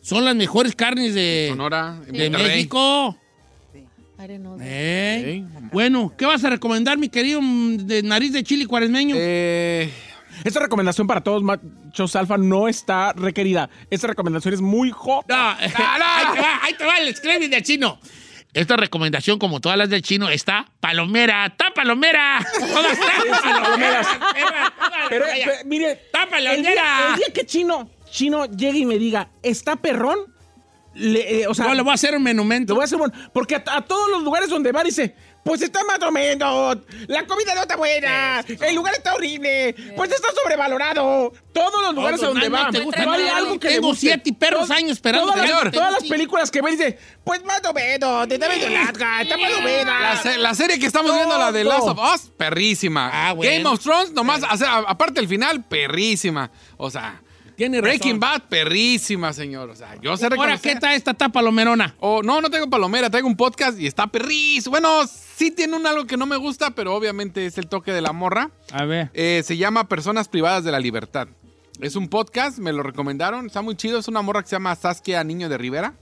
[0.00, 2.30] son las mejores carnes de, Sonora, de.
[2.30, 3.16] México.
[4.60, 5.44] Eh.
[5.72, 9.16] Bueno, ¿qué vas a recomendar, mi querido mm, de nariz de chile cuaresmeño?
[9.18, 9.90] Eh,
[10.44, 13.68] Esta recomendación para todos machos alfa no está requerida.
[13.90, 14.90] Esta recomendación es muy.
[14.90, 14.96] No,
[15.28, 17.98] ahí te va, ahí te va el screaming del chino.
[18.54, 22.44] Esta recomendación, como todas las del chino, está palomera, está palomera.
[22.60, 24.06] Todas están palomeras.
[25.08, 27.08] Pero, pero, mire, Está el día, palomera.
[27.10, 30.18] el día que Chino, Chino llegue y me diga, ¿está perrón?
[30.94, 32.74] Le, eh, o sea, No, le voy a hacer un le menumento.
[32.74, 33.10] voy a hacer un...
[33.32, 36.78] Porque a, a todos los lugares donde va dice, pues está más o menos,
[37.08, 41.32] la comida no está buena, el lugar está horrible, pues está sobrevalorado.
[41.52, 42.70] Todos los lugares a donde va.
[42.70, 44.06] te gusta no hay algo que le Tengo guste.
[44.06, 47.72] siete perros años esperando Todas, las, todas las películas que ve dice, pues más o
[47.74, 50.00] menos, te está medio larga, está más o menos.
[50.00, 51.64] la, se- la serie que estamos viendo, la de.
[51.64, 53.10] Last of Us, perrísima.
[53.12, 53.52] Ah, bueno.
[53.52, 56.50] Game of Thrones, nomás, o sea, aparte del final, perrísima.
[56.76, 57.20] O sea,
[57.62, 57.90] Tiene razón.
[57.90, 59.70] Breaking Bad, perrísima, señor.
[59.70, 60.60] O sea, yo sé Ahora, reconocer.
[60.62, 61.94] ¿qué está esta está palomerona?
[62.00, 64.72] O no, no tengo palomera, traigo un podcast y está perrísimo.
[64.72, 68.00] Bueno, sí tiene un algo que no me gusta, pero obviamente es el toque de
[68.00, 68.50] la morra.
[68.72, 69.12] A ver.
[69.14, 71.28] Eh, se llama Personas Privadas de la Libertad.
[71.80, 74.00] Es un podcast, me lo recomendaron, está muy chido.
[74.00, 75.94] Es una morra que se llama Saskia Niño de Rivera.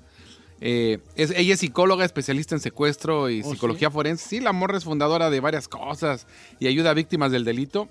[0.63, 4.27] Eh, es, ella es psicóloga, especialista en secuestro y ¿Oh, psicología forense.
[4.27, 6.27] Sí, la morra es fundadora de varias cosas
[6.59, 7.91] y ayuda a víctimas del delito.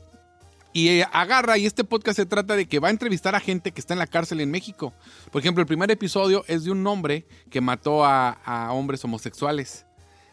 [0.71, 3.71] Y ella agarra, y este podcast se trata de que va a entrevistar a gente
[3.71, 4.93] que está en la cárcel en México.
[5.31, 9.85] Por ejemplo, el primer episodio es de un hombre que mató a, a hombres homosexuales.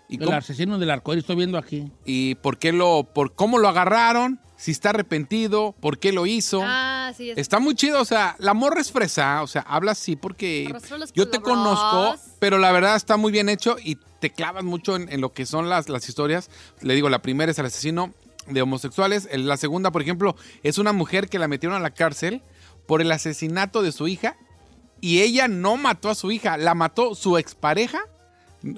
[0.09, 1.91] ¿Y El cómo- asesino del arcoíris, estoy viendo aquí.
[2.05, 6.61] y por qué lo, por cómo lo agarraron, si está arrepentido, por qué lo hizo.
[6.63, 7.31] Ah, sí.
[7.31, 10.73] es- Está muy chido, o sea, la morra es fresa, o sea, habla así porque
[11.15, 15.11] yo te conozco, pero la verdad está muy bien hecho y te clavas mucho en,
[15.13, 16.51] en lo que son las, las historias.
[16.83, 18.15] Le digo, la primera es el asesino
[18.49, 21.91] de homosexuales, el- la segunda, por ejemplo, es una mujer que la metieron a la
[21.91, 22.43] cárcel
[22.87, 24.37] por el asesinato de su hija
[25.01, 28.01] y ella no mató a su hija, la mató su expareja,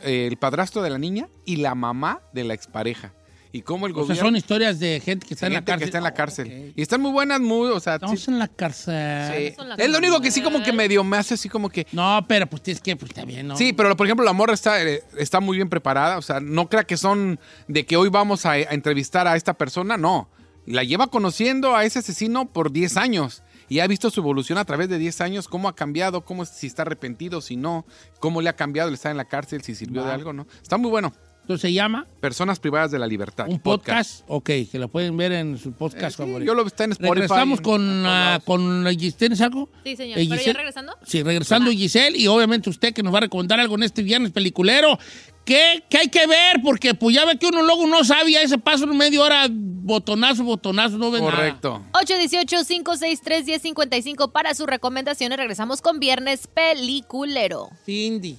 [0.03, 3.13] eh, el padrastro de la niña y la mamá de la expareja.
[3.51, 4.25] Y cómo el O sea, gobierno...
[4.25, 5.79] son historias de gente que está en la cárcel.
[5.79, 6.47] que está en la Oh, cárcel.
[6.69, 6.73] ok.
[6.77, 9.55] Y están muy buenas, muy, o sea, Estamos sí- en la cárcel.
[9.57, 9.65] sí.
[9.79, 11.87] Es lo único que sí como que medio me hace así como que...
[11.93, 13.57] No, pero pues tienes que, pues está bien, ¿no?
[13.57, 16.69] Sí, pero por ejemplo la morra está, eh, está muy bien preparada, o sea, no
[16.69, 20.29] crea que son de que hoy vamos a, a entrevistar a esta persona, no.
[20.67, 24.67] La lleva conociendo a ese asesino por 10 años y ha visto su evolución a
[24.67, 27.87] través de 10 años, cómo ha cambiado, cómo si está arrepentido, si no,
[28.21, 30.47] cómo le ha cambiado el estar en la cárcel, si sirvió de algo, ¿no?
[30.63, 31.15] Está muy bueno.
[31.49, 33.47] Entonces se llama Personas privadas de la libertad.
[33.49, 34.23] un podcast.
[34.29, 36.45] Ok, que lo pueden ver en su podcast Eh, sí, favorito.
[36.47, 37.15] yo lo está en Spotify.
[37.23, 38.45] Regresamos en- con, ah, lados.
[38.45, 39.71] con la Gis- ¿Tienes algo?
[39.83, 40.19] Sí, señor.
[40.19, 40.93] Eh, ¿Pero ya Giselle- regresando?
[41.07, 44.31] Sí, regresando Giselle y obviamente usted que nos va a recomendar algo en este viernes
[44.33, 44.99] peliculero.
[45.47, 46.61] ¿Qué, qué hay que ver?
[46.63, 49.47] Porque pues ya ve que uno luego no sabe, a ese paso en media hora,
[49.51, 51.31] botonazo, botonazo, no ve nada.
[51.33, 51.83] Correcto.
[51.95, 55.39] 818-563-1055 para sus recomendaciones.
[55.39, 57.71] Regresamos con Viernes Peliculero.
[57.87, 58.37] Cindy,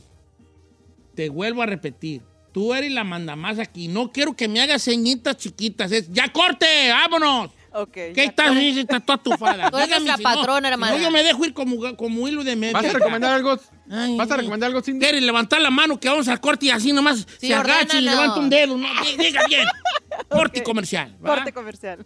[1.16, 2.22] te vuelvo a repetir.
[2.60, 3.88] Tú eres la mandamás aquí.
[3.88, 5.94] No quiero que me hagas ceñitas chiquitas.
[5.94, 6.66] Es, ¡Ya corte!
[6.90, 7.52] ¡Vámonos!
[7.72, 7.94] Ok.
[7.94, 8.54] ¿Qué estás?
[8.54, 9.72] Estás toda tufada.
[9.72, 10.18] Tú eres no.
[10.22, 10.98] patrona, hermana.
[10.98, 12.74] No, yo me dejo ir como, como hilo de media.
[12.74, 13.58] ¿Vas a recomendar algo?
[13.90, 15.00] Ay, ¿Vas a recomendar algo, Cindy?
[15.06, 18.00] ¿Quieres levantar la mano que vamos al corte y así nomás Sí, se agacha y
[18.00, 18.04] ordénanos.
[18.04, 18.78] levanta un dedo?
[18.78, 19.66] No, diga bien.
[20.28, 21.16] Corte comercial.
[21.26, 21.36] ¿va?
[21.36, 22.06] Corte comercial.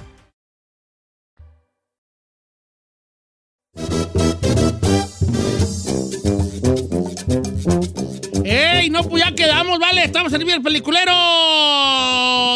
[8.81, 8.89] ¡Ey!
[8.89, 10.03] No, pues ya quedamos, ¿vale?
[10.03, 11.11] Estamos en el peliculero.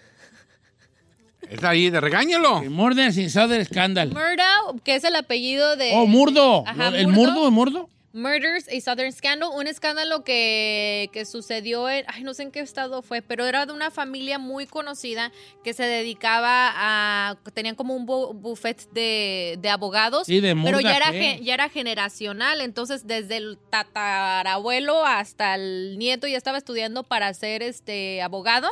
[1.49, 2.63] Es ahí, de regáñalo.
[2.63, 4.09] Murder sin Southern Scandal.
[4.09, 5.91] Murdoch, que es el apellido de...
[5.93, 6.63] Oh, Murdo.
[6.67, 7.31] Ajá, ¿El Murdo.
[7.33, 7.89] Murdo de Murdo?
[8.11, 12.59] Murders, a Southern Scandal, un escándalo que, que sucedió en, ay, no sé en qué
[12.59, 15.31] estado fue, pero era de una familia muy conocida
[15.63, 20.79] que se dedicaba a, tenían como un bu- buffet de, de abogados, Sí, de pero
[20.81, 27.03] ya era, ya era generacional, entonces desde el tatarabuelo hasta el nieto ya estaba estudiando
[27.03, 28.69] para ser este abogado.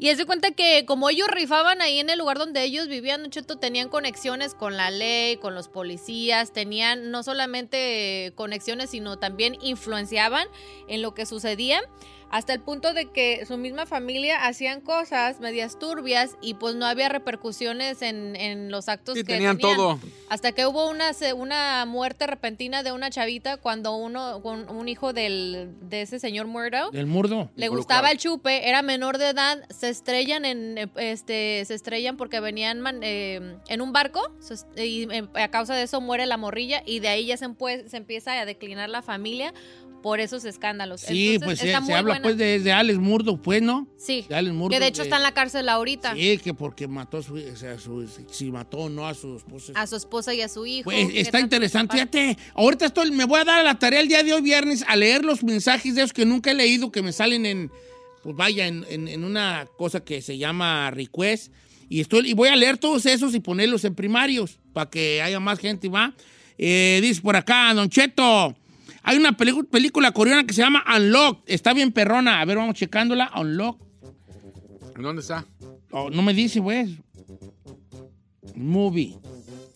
[0.00, 3.28] Y es de cuenta que como ellos rifaban ahí en el lugar donde ellos vivían,
[3.28, 9.58] Cheto, tenían conexiones con la ley, con los policías, tenían no solamente conexiones, sino también
[9.60, 10.48] influenciaban
[10.88, 11.82] en lo que sucedía,
[12.30, 16.86] hasta el punto de que su misma familia hacían cosas medias turbias y pues no
[16.86, 19.98] había repercusiones en, en los actos Sí, que tenían todo.
[20.28, 24.88] hasta que hubo una, se- una muerte repentina de una chavita cuando uno, con un
[24.88, 27.50] hijo del, de ese señor Murdo Del Murdo.
[27.56, 32.38] le gustaba el chupe, era menor de edad, se estrellan en este se estrellan porque
[32.40, 34.22] venían man- eh, en un barco
[34.76, 37.46] y eh, a causa de eso muere la morrilla y de ahí ya se,
[37.88, 39.52] se empieza a declinar la familia
[40.00, 41.00] por esos escándalos.
[41.02, 42.22] Sí, Entonces, pues se, está se muy habla buena.
[42.22, 43.86] pues de, de Alex Murdo, pues, ¿no?
[43.96, 44.70] Sí, De Alex Murdo.
[44.74, 46.14] que de hecho está en la cárcel ahorita.
[46.14, 49.36] Sí, que porque mató a su, o sea, su- si mató o no a su
[49.36, 49.72] esposa.
[49.76, 50.84] A su esposa y a su hijo.
[50.84, 51.94] Pues, está interesante.
[51.94, 54.84] Fíjate, ahorita estoy, me voy a dar a la tarea el día de hoy, viernes,
[54.88, 57.70] a leer los mensajes de esos que nunca he leído, que me salen en,
[58.22, 61.52] pues vaya, en, en- en una cosa que se llama request.
[61.88, 65.40] Y, estoy, y voy a leer todos esos y ponerlos en primarios para que haya
[65.40, 66.14] más gente, ¿va?
[66.56, 68.54] Eh, dice por acá, Don Cheto,
[69.02, 71.42] hay una película coreana que se llama Unlocked.
[71.52, 72.40] Está bien perrona.
[72.40, 73.30] A ver, vamos checándola.
[73.38, 73.84] Unlocked.
[74.98, 75.46] ¿Dónde está?
[75.90, 76.90] Oh, no me dice, pues.
[78.54, 79.16] Movie.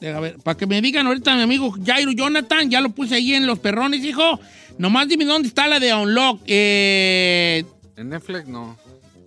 [0.01, 3.33] Deja ver, para que me digan ahorita mi amigo Jairo Jonathan, ya lo puse ahí
[3.35, 4.39] en los perrones, hijo.
[4.79, 6.43] Nomás dime dónde está la de Unlock.
[6.47, 7.65] Eh,
[7.97, 8.77] En Netflix no.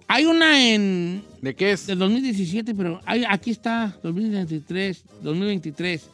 [0.07, 1.23] hay una en.
[1.41, 1.87] ¿De qué es?
[1.87, 6.09] De 2017, pero hay- aquí está, 2023, 2023.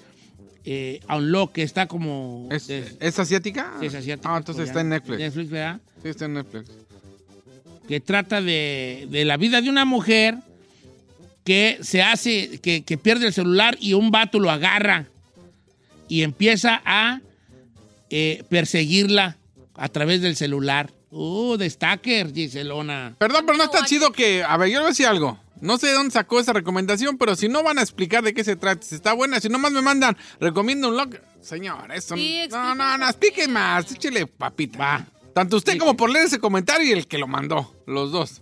[0.66, 2.48] Eh, Unlock, que está como.
[2.52, 3.74] ¿Es, de- ¿es asiática?
[3.80, 4.90] sí, es asiática, Ah, entonces está en.
[4.90, 5.20] Netflix.
[5.20, 5.82] Netflix, ¿verdad?
[6.02, 6.70] Sí, está en Netflix.
[7.88, 10.38] que trata de, de la vida de una mujer
[11.44, 15.08] que se hace, que, que pierde el celular y un vato lo agarra
[16.08, 17.20] y empieza a
[18.10, 19.36] eh, perseguirla
[19.76, 20.92] a través del celular.
[21.16, 23.16] Uh, de Stacker, Giselona.
[23.20, 24.44] Perdón, pero no está chido que.
[24.44, 25.38] A ver, yo le voy a decir algo.
[25.64, 28.44] No sé de dónde sacó esa recomendación, pero si no van a explicar de qué
[28.44, 31.18] se trata, si está buena, si nomás me mandan, recomiendo un log.
[31.42, 32.16] Señor, eso.
[32.16, 34.78] Sí, no, no, no, explique más, échele papita.
[34.78, 35.08] Va.
[35.34, 38.42] Tanto usted como por leer ese comentario y el que lo mandó, los dos.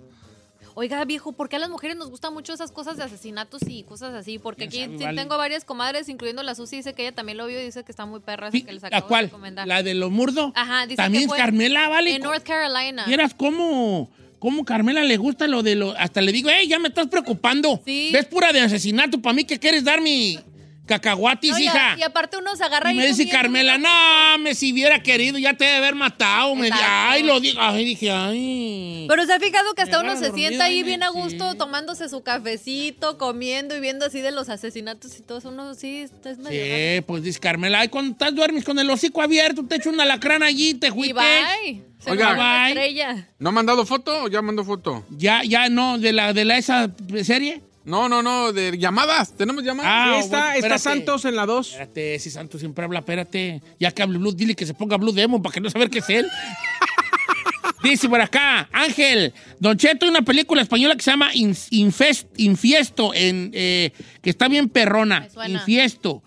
[0.73, 3.83] Oiga, viejo, ¿por qué a las mujeres nos gustan mucho esas cosas de asesinatos y
[3.83, 4.39] cosas así?
[4.39, 5.21] Porque aquí sabe, sí vale.
[5.21, 7.91] tengo varias comadres, incluyendo la Susi, dice que ella también lo vio y dice que
[7.91, 9.25] está muy perra, así Pi- que les ¿La acabo de cuál?
[9.25, 9.67] recomendar.
[9.67, 10.51] ¿La de los murdos?
[10.55, 12.15] Ajá, dice También que es fue Carmela, ¿vale?
[12.15, 13.05] En North Carolina.
[13.05, 14.09] ¿Vieras cómo,
[14.41, 15.95] cómo Carmela le gusta lo de lo...
[15.99, 17.79] Hasta le digo, hey, ya me estás preocupando.
[17.85, 18.09] Sí.
[18.11, 20.39] ¿Ves pura de asesinato para mí que quieres dar mi,
[20.85, 21.95] Cacahuatis, No, y, hija.
[21.97, 25.53] y aparte uno se agarra Y me dice Carmela, no, me si hubiera querido, ya
[25.53, 26.53] te debe haber matado.
[26.55, 27.59] Me ay, lo digo.
[27.61, 29.05] Ay, dije, ay.
[29.07, 31.13] Pero se ha fijado que hasta uno se sienta ahí bien a sí.
[31.17, 35.49] gusto, tomándose su cafecito, comiendo y viendo así de los asesinatos y todo eso.
[35.49, 36.95] Uno sí, es medio raro.
[36.97, 39.99] Sí, pues dice Carmela, ay, cuando estás duermes con el hocico abierto, te echo un
[40.01, 41.13] alacrán allí, te Y fuiste.
[41.13, 41.83] bye.
[41.99, 42.33] Se Oiga.
[42.33, 42.69] Bye.
[42.69, 43.27] estrella.
[43.37, 45.05] ¿No ha mandado foto o ya mandó foto?
[45.11, 46.89] Ya, ya, no, de la, de la esa
[47.23, 47.61] serie.
[47.83, 49.35] No, no, no, de llamadas.
[49.35, 49.91] ¿Tenemos llamadas?
[49.93, 50.77] Ah, Sí, está, bueno, está.
[50.77, 51.67] Santos en la 2.
[51.71, 53.61] Espérate, si Santos siempre habla, espérate.
[53.79, 55.99] Ya que hable Blue, dile que se ponga Blue Demon para que no saber qué
[55.99, 56.27] es él.
[57.83, 62.27] Dice por acá, Ángel, Don Cheto, hay una película española que se llama In- Infest-
[62.37, 65.27] Infiesto, en, eh, que está bien perrona.
[65.47, 66.21] Infiesto.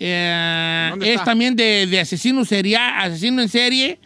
[0.00, 1.24] Eh, ¿Dónde es está?
[1.26, 3.98] también de, de asesino, seria, asesino en serie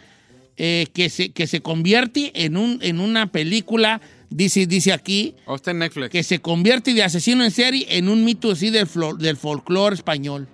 [0.57, 4.01] eh, que, se, que se convierte en, un, en una película,
[4.31, 6.11] dice, dice aquí, ¿O está en Netflix?
[6.11, 10.49] que se convierte de asesino en serie en un mito así del, del folclore español.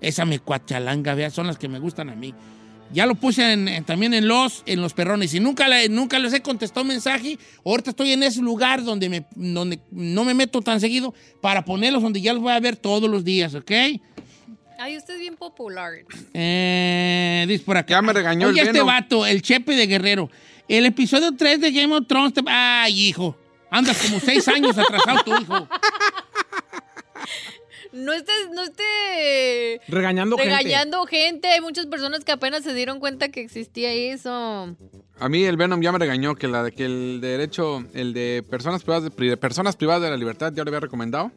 [0.00, 2.34] Esa me cuachalanga, vea, son las que me gustan a mí.
[2.92, 6.32] Ya lo puse en- en- también en los, en los perrones y nunca, nunca les
[6.34, 7.36] he contestado mensaje.
[7.64, 12.00] Ahorita estoy en ese lugar donde, me, donde no me meto tan seguido para ponerlos
[12.02, 13.72] donde ya los voy a ver todos los días, ¿ok?
[14.78, 15.90] Ay, usted es bien popular.
[16.34, 17.94] Eh, dice por acá.
[17.94, 20.30] Ya me regañó Oye, el este vato, el chepe de Guerrero.
[20.68, 22.34] El episodio 3 de Game of Thrones.
[22.34, 23.36] te- Ay, hijo.
[23.70, 25.68] Andas como seis años atrasado tu hijo.
[27.92, 31.48] No esté, no esté Regañando, regañando gente.
[31.48, 34.76] Hay muchas personas que apenas se dieron cuenta que existía eso.
[35.18, 38.82] A mí el Venom ya me regañó que, la, que el derecho, el de personas
[38.82, 41.32] privadas de, personas privadas de la libertad, ya lo había recomendado.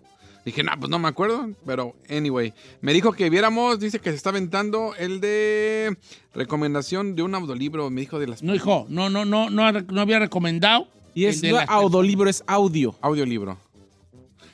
[0.46, 2.54] Dije, no, pues no me acuerdo, pero anyway.
[2.82, 5.98] Me dijo que viéramos, dice que se está aventando el de
[6.34, 8.42] recomendación de un audiolibro, me dijo de las...
[8.42, 10.88] No, hijo, no, no, no, no, no había recomendado.
[11.14, 12.96] Y es no audiolibro, es audio.
[13.02, 13.58] Audiolibro.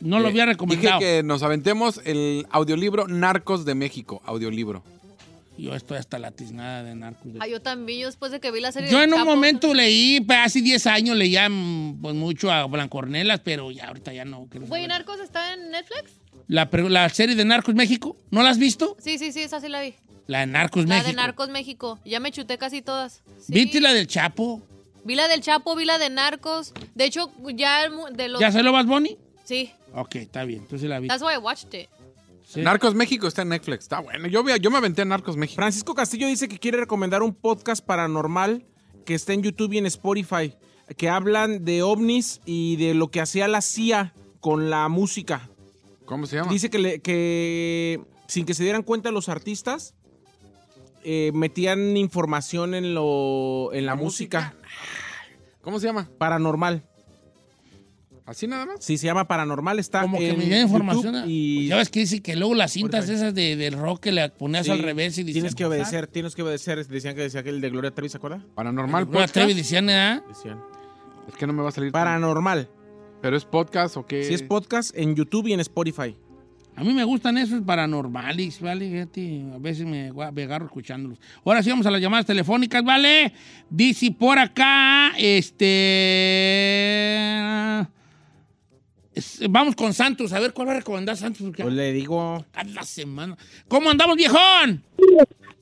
[0.01, 0.99] No lo Eh, había recomendado.
[0.99, 4.83] Dije que nos aventemos el audiolibro Narcos de México, audiolibro.
[5.57, 7.31] Yo estoy hasta la tiznada de narcos.
[7.39, 10.19] Ay, yo también, yo después de que vi la serie Yo en un momento leí,
[10.21, 14.47] pues, hace 10 años leía mm, pues, mucho a Blancornelas, pero ya ahorita ya no.
[14.53, 16.11] Güey, ¿Narcos está en Netflix?
[16.47, 18.97] La, la serie de Narcos México, ¿no la has visto?
[18.99, 19.95] Sí, sí, sí, esa sí la vi.
[20.27, 21.07] La de Narcos La México.
[21.09, 21.99] de Narcos México.
[22.03, 23.23] Ya me chuté casi todas.
[23.39, 23.53] Sí.
[23.53, 24.61] ¿Viste la del Chapo?
[25.03, 26.73] Vi la del Chapo, vi la de Narcos.
[26.95, 28.41] De hecho, ya de los...
[28.41, 29.17] ¿Ya se lo vas, Bonnie?
[29.43, 31.07] Sí, Ok, está bien, entonces la vi.
[31.07, 31.87] that's why I watched it.
[32.55, 32.61] Sí.
[32.61, 34.27] Narcos México está en Netflix, está bueno.
[34.27, 35.57] Yo, yo me aventé a Narcos México.
[35.61, 38.65] Francisco Castillo dice que quiere recomendar un podcast paranormal
[39.05, 40.55] que está en YouTube y en Spotify,
[40.97, 45.49] que hablan de ovnis y de lo que hacía la CIA con la música.
[46.05, 46.51] ¿Cómo se llama?
[46.51, 49.93] Dice que, le- que sin que se dieran cuenta los artistas,
[51.03, 54.55] eh, metían información en, lo, en la, La música.
[55.61, 56.09] ¿Cómo se llama?
[56.17, 56.83] paranormal.
[58.25, 58.77] ¿Así nada más?
[58.79, 59.77] Sí, se llama paranormal.
[59.77, 61.03] Está Como que en me dieron información.
[61.13, 63.23] YouTube Pues y Ya ves que dice que luego las cintas Spotify.
[63.23, 66.07] esas de, del rock que le ponías Sí, al revés y decían, tienes que obedecer,
[66.07, 66.85] tienes que obedecer.
[66.87, 68.43] Decían que decía que el de Gloria Trevi, ¿se acuerda?
[68.55, 69.27] Paranormal Gloria.
[69.27, 70.21] Trevi decían, ¿eh?
[70.27, 70.59] Decían.
[71.27, 71.91] Es que no me va a salir.
[71.91, 72.67] Paranormal.
[73.21, 74.23] ¿Pero es podcast o qué?
[74.23, 76.15] Si es podcast en YouTube y en Spotify.
[76.77, 78.89] A mí me gustan esos paranormales, ¿vale?
[78.89, 81.19] Fíjate, a veces me, me agarro escuchándolos.
[81.45, 83.31] Ahora sí vamos a las llamadas telefónicas, ¿vale?
[83.69, 85.13] Dice por acá,
[86.35, 87.87] este...
[89.49, 91.41] Vamos con Santos, a ver cuál va a recomendar Santos.
[91.43, 92.45] Porque Pues le digo.
[92.51, 93.37] cada semana.
[93.67, 94.83] ¿Cómo andamos, viejón?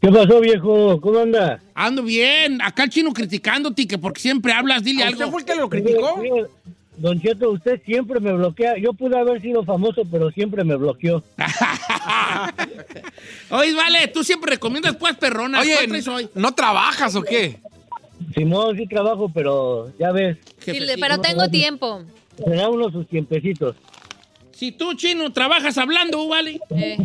[0.02, 1.00] ¿Qué pasó, viejo?
[1.00, 1.62] ¿Cómo anda?
[1.76, 2.62] Ando bien.
[2.62, 5.32] Acá el chino criticándote, que porque siempre hablas, dile ¿A ¿Usted algo.
[5.32, 6.22] fue el que lo criticó?
[6.98, 8.78] Don Cheto, usted siempre me bloquea.
[8.78, 11.24] Yo pude haber sido famoso, pero siempre me bloqueó.
[13.50, 15.62] Oye, vale, tú siempre recomiendas pues perronas.
[15.62, 16.30] Oye, ¿Cuál traes hoy?
[16.36, 17.60] ¿no trabajas o qué?
[18.36, 22.04] Simón, sí trabajo, pero ya ves, Sí, pero tengo tiempo.
[22.38, 23.76] Se da uno sus tiempecitos.
[24.52, 26.60] Si tú, chino, trabajas hablando, vale.
[26.70, 26.98] Eh,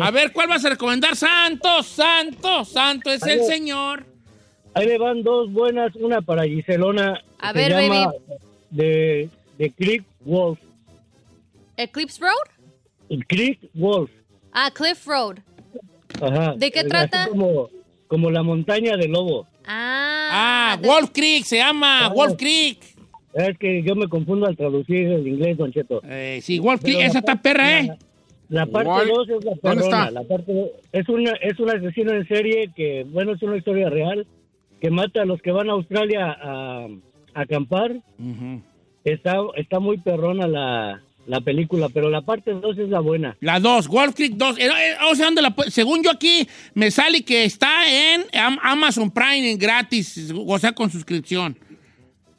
[0.00, 1.14] A ver, ¿cuál vas a recomendar?
[1.14, 4.04] Santo, santo, santo es el Señor.
[4.74, 7.20] Ahí le van dos buenas, una para Giselona.
[7.38, 8.16] A ver, se llama baby.
[8.70, 10.58] De, de Creek Wolf.
[11.76, 12.32] ¿Eclipse Road?
[13.08, 14.10] El Creek Wolf.
[14.52, 15.38] Ah, Cliff Road.
[16.20, 16.54] Ajá.
[16.56, 17.28] ¿De qué trata?
[17.28, 17.68] Como,
[18.08, 19.46] como la montaña del lobo.
[19.66, 20.72] Ah.
[20.72, 22.08] Ah, de- Wolf Creek, se llama Ah.
[22.08, 22.89] Wolf Creek.
[23.34, 26.00] Es que yo me confundo al traducir el inglés, Don Cheto.
[26.04, 27.90] Eh, sí, Wolf Creek, Pero esa la está parte- perra, ¿eh?
[28.48, 29.08] La parte Igual.
[29.08, 29.84] 2 es la ¿Dónde perrona.
[29.84, 30.10] está?
[30.10, 34.26] La parte es, una, es un asesino en serie que, bueno, es una historia real,
[34.80, 36.86] que mata a los que van a Australia a,
[37.34, 37.94] a acampar.
[39.04, 43.36] Está, está muy perrona la, la película, pero la parte 2 es la buena.
[43.40, 44.58] La 2, Wolf Creek 2.
[44.58, 44.70] Eh, eh,
[45.10, 49.10] o sea, ¿dónde la pu- según yo aquí, me sale que está en Am- Amazon
[49.10, 51.56] Prime en gratis, o sea, con suscripción.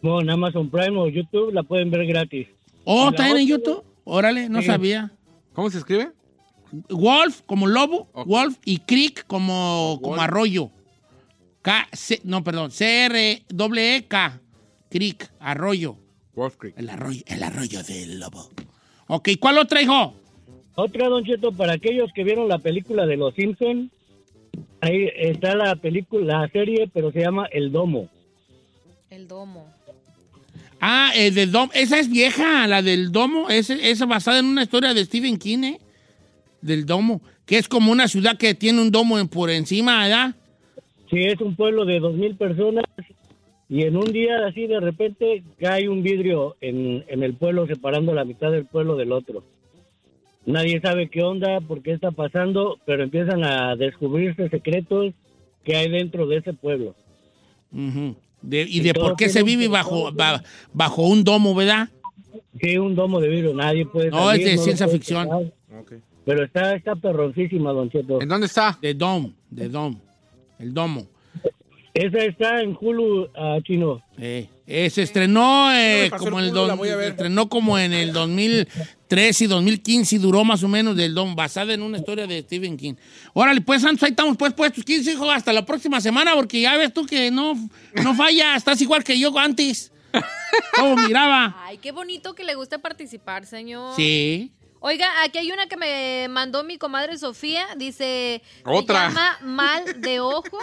[0.02, 2.48] Bueno, en Amazon Prime o YouTube la pueden ver gratis.
[2.86, 3.84] Oh, ¿está en YouTube?
[4.04, 4.68] Órale, no Sí.
[4.68, 5.12] sabía.
[5.54, 6.10] ¿Cómo se escribe?
[6.90, 8.08] Wolf como lobo.
[8.26, 10.70] Wolf, y Creek como, como arroyo.
[11.62, 14.40] K, C- no, perdón, C-R-E-K,
[14.90, 15.96] Creek, arroyo.
[16.34, 16.76] Wolf Creek.
[16.78, 18.50] El arroyo, el arroyo del lobo.
[19.08, 20.16] Ok, ¿cuál otra, hijo?
[20.76, 23.92] Otra, Don Cheto, para aquellos que vieron la película de Los Simpson,
[24.80, 28.08] ahí está la película, la serie, pero se llama El Domo.
[29.10, 29.68] El domo.
[30.82, 31.72] Ah, el del domo.
[31.76, 33.50] Esa es vieja, la del domo.
[33.50, 35.80] Esa es basada en una historia de Stephen King, ¿eh?
[36.62, 37.22] Del domo.
[37.46, 40.36] Que es como una ciudad que tiene un domo en- por encima, ¿verdad?
[41.10, 42.86] Sí, es un pueblo de dos mil personas
[43.70, 48.14] y en un día así de repente cae un vidrio en, en el pueblo separando
[48.14, 49.44] la mitad del pueblo del otro.
[50.46, 55.14] Nadie sabe qué onda, por qué está pasando, pero empiezan a descubrirse secretos
[55.64, 56.96] que hay dentro de ese pueblo.
[57.72, 58.16] Ujú.
[58.42, 61.90] De- y Y de por qué se vive bajo, ba- bajo un domo, ¿verdad?
[62.60, 65.28] Sí, un domo de vidrio, nadie puede No, salir, es de ciencia ficción.
[65.30, 66.00] tocar.
[66.26, 68.22] Pero está, está perroncísima, Don Cheto.
[68.22, 68.78] ¿En dónde está?
[68.82, 69.98] De dom, de dom.
[70.60, 71.08] El domo.
[71.94, 74.02] Esa está en Hulu, ah, chino.
[74.18, 77.06] Eh, eh, se estrenó eh, como el don- voy a ver.
[77.08, 78.14] se estrenó como en el
[79.12, 82.42] 2013 y 2015 y duró más o menos del don, basada en una historia de
[82.42, 82.94] Stephen King.
[83.34, 86.78] Órale, pues Santos, ahí estamos pues puestos 15, hijo, hasta la próxima semana, porque ya
[86.78, 87.54] ves tú que no,
[87.94, 89.92] no falla, estás igual que yo antes.
[90.76, 91.58] ¿Cómo miraba?
[91.66, 93.96] Ay, qué bonito que le guste participar, señor.
[93.98, 94.54] Sí.
[94.80, 97.68] Oiga, aquí hay una que me mandó mi comadre Sofía.
[97.78, 98.42] Dice.
[98.66, 99.10] Otra.
[99.10, 100.60] Se llama Mal de Ojo.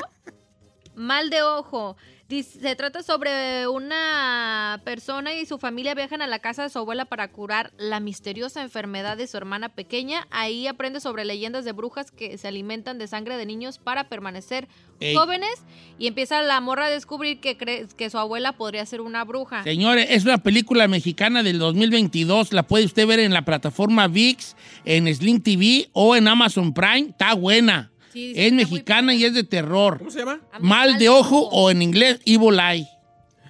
[0.96, 1.96] Mal de Ojo.
[2.28, 6.78] Dice, se trata sobre una persona y su familia viajan a la casa de su
[6.78, 10.26] abuela para curar la misteriosa enfermedad de su hermana pequeña.
[10.30, 14.68] Ahí aprende sobre leyendas de brujas que se alimentan de sangre de niños para permanecer
[15.00, 15.14] Ey.
[15.14, 15.54] jóvenes.
[15.98, 19.62] Y empieza la morra a descubrir que cree que su abuela podría ser una bruja.
[19.62, 22.52] Señores, es una película mexicana del 2022.
[22.52, 24.54] La puede usted ver en la plataforma VIX,
[24.84, 27.08] en Sling TV o en Amazon Prime.
[27.08, 27.90] Está buena.
[28.18, 29.98] Sí, sí, es mexicana y es de terror.
[29.98, 30.40] ¿Cómo se llama?
[30.60, 32.88] Mal de ojo o en inglés Evil Eye.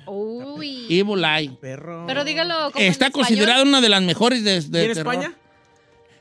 [0.07, 0.87] Uy.
[0.91, 1.51] Evil Eye.
[1.61, 2.05] Perro.
[2.07, 3.27] Pero dígalo como en Está español.
[3.27, 5.15] considerada una de las mejores de, de ¿Y en terror.
[5.15, 5.35] España?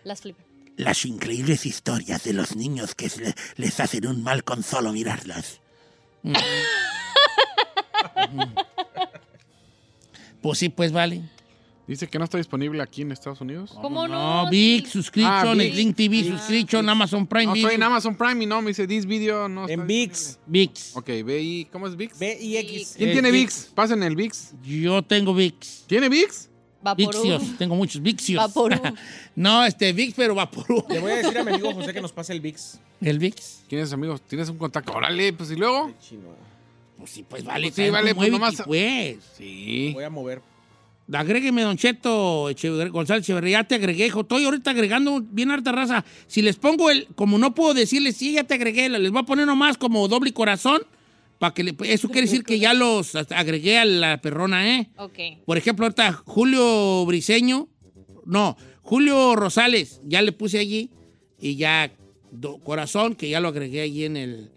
[0.04, 0.38] Las flip.
[0.78, 5.60] Las increíbles historias de los niños que se- les hacen un mal con solo mirarlas.
[6.24, 6.34] Mm.
[10.42, 11.24] Pues sí, pues vale.
[11.88, 13.72] Dice que no está disponible aquí en Estados Unidos.
[13.82, 14.44] ¿Cómo no?
[14.44, 14.92] No, VIX, Sí.
[14.92, 15.74] suscription, Ah, VIX.
[15.74, 19.06] Sling TV, suscription, Amazon Prime No, estoy en Amazon Prime y no, me dice This
[19.06, 20.38] Video no En VIX.
[20.48, 20.98] VIX.
[20.98, 21.68] Ok, VI.
[21.72, 22.20] ¿Cómo es VIX?
[22.20, 22.96] B y X.
[22.98, 23.56] ¿Quién Eh, tiene VIX.
[23.56, 23.74] VIX?
[23.74, 24.52] Pasen el VIX.
[24.64, 25.84] Yo tengo VIX.
[25.88, 26.50] ¿Tiene VIX?
[26.82, 27.10] Vaporú.
[27.22, 28.38] Vixios, tengo muchos Vixios.
[28.46, 28.76] Vaporú.
[29.36, 30.84] no, este VIX, pero Vaporú.
[30.90, 32.80] Le voy a decir a mi amigo José que nos pase el VIX.
[33.00, 33.64] ¿El VIX?
[33.70, 34.22] ¿Quiénes amigos?
[34.28, 34.92] ¿Tienes un contacto?
[34.92, 35.92] Órale, pues y luego.
[36.02, 36.36] Chino.
[36.98, 37.68] Pues sí, pues vale.
[37.68, 39.18] Pues sí, vale, pues nomás- y pues.
[39.38, 39.92] Sí.
[39.94, 40.42] Voy a mover.
[41.14, 42.50] Agrégueme, Don Cheto
[42.92, 44.22] González Echeverría, ya te agregué, hijo.
[44.22, 46.04] Estoy ahorita agregando bien harta raza.
[46.28, 49.26] Si les pongo el, como no puedo decirles, sí, ya te agregué, les voy a
[49.26, 50.82] poner nomás como doble corazón,
[51.40, 54.90] para que le- eso quiere decir que ya los agregué a la perrona, ¿eh?
[54.98, 55.20] Ok.
[55.46, 57.68] Por ejemplo, ahorita Julio Briseño,
[58.26, 60.90] no, Julio Rosales, ya le puse allí
[61.40, 61.92] y ya
[62.32, 64.50] do- corazón, que ya lo agregué allí en el,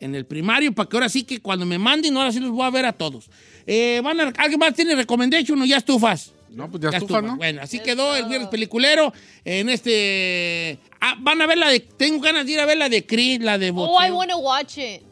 [0.00, 2.64] en el primario, para que ahora sí que cuando me manden, ahora sí los voy
[2.64, 3.28] a ver a todos.
[3.70, 6.32] Eh, van a- ¿Alguien más tiene recommendation o ya estufas?
[6.48, 7.36] No, pues ya, estufas, ¿no?
[7.36, 9.12] Bueno, así quedó el viernes peliculero
[9.44, 10.78] en este...
[10.98, 11.80] Ah, van a ver la de...
[11.80, 14.78] Tengo ganas de ir a ver la de Creed, la de Oh, I wanna watch
[14.78, 15.02] it.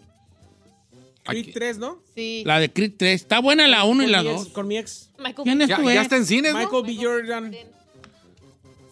[1.24, 2.00] Creed Aquí- 3, ¿no?
[2.14, 2.42] Sí.
[2.46, 3.20] La de Creed 3.
[3.20, 4.48] Está buena la 1 y la mi ex- 2.
[4.48, 5.10] Con mi ex.
[5.18, 6.02] Michael ¿Quién es Ya, tu ya ex?
[6.02, 6.58] está en cines, ¿no?
[6.60, 7.04] Michael B.
[7.04, 7.54] Jordan.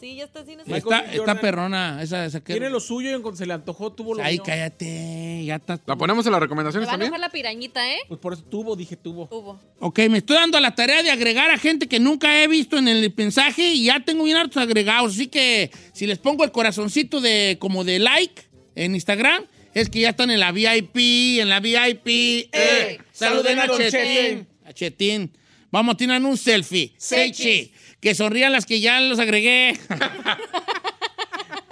[0.05, 1.17] Sí, ya está sin Michael Está, B.
[1.17, 2.03] está perrona.
[2.03, 4.43] Esa, esa que- Tiene lo suyo y cuando se le antojó tuvo lo Ay, mío.
[4.45, 5.43] cállate.
[5.47, 5.81] Ya está.
[5.87, 7.07] ¿La ponemos en las Me recomendaciones va a también?
[7.09, 8.01] enojar la pirañita, ¿eh?
[8.07, 9.29] Pues por eso tuvo, dije tuvo.
[9.31, 9.59] Hubo.
[9.81, 12.77] Ok, me estoy dando a la tarea de agregar a gente que nunca he visto
[12.77, 15.15] en el mensaje y ya tengo bien hartos agregados.
[15.15, 18.43] Así que si les pongo el corazoncito de como de like
[18.75, 22.07] en Instagram, es que ya están en la VIP, en la VIP.
[22.53, 22.99] ¡Eh!
[23.11, 23.91] Saluden a Chetín.
[23.91, 24.49] Chetín.
[24.67, 25.33] A Chetín.
[25.71, 26.93] Vamos a tirar un selfie.
[26.99, 27.73] Sechi.
[28.05, 29.79] Que sonrían las que ya los agregué.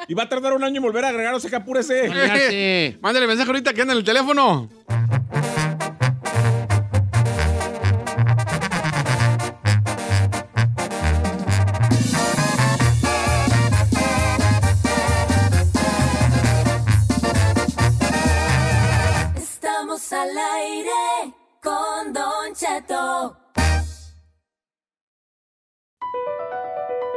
[0.08, 2.08] Y va a tardar un año en volver a agregar, o sea que apúrese.
[3.00, 4.68] Mándale mensaje ahorita que anda en el teléfono.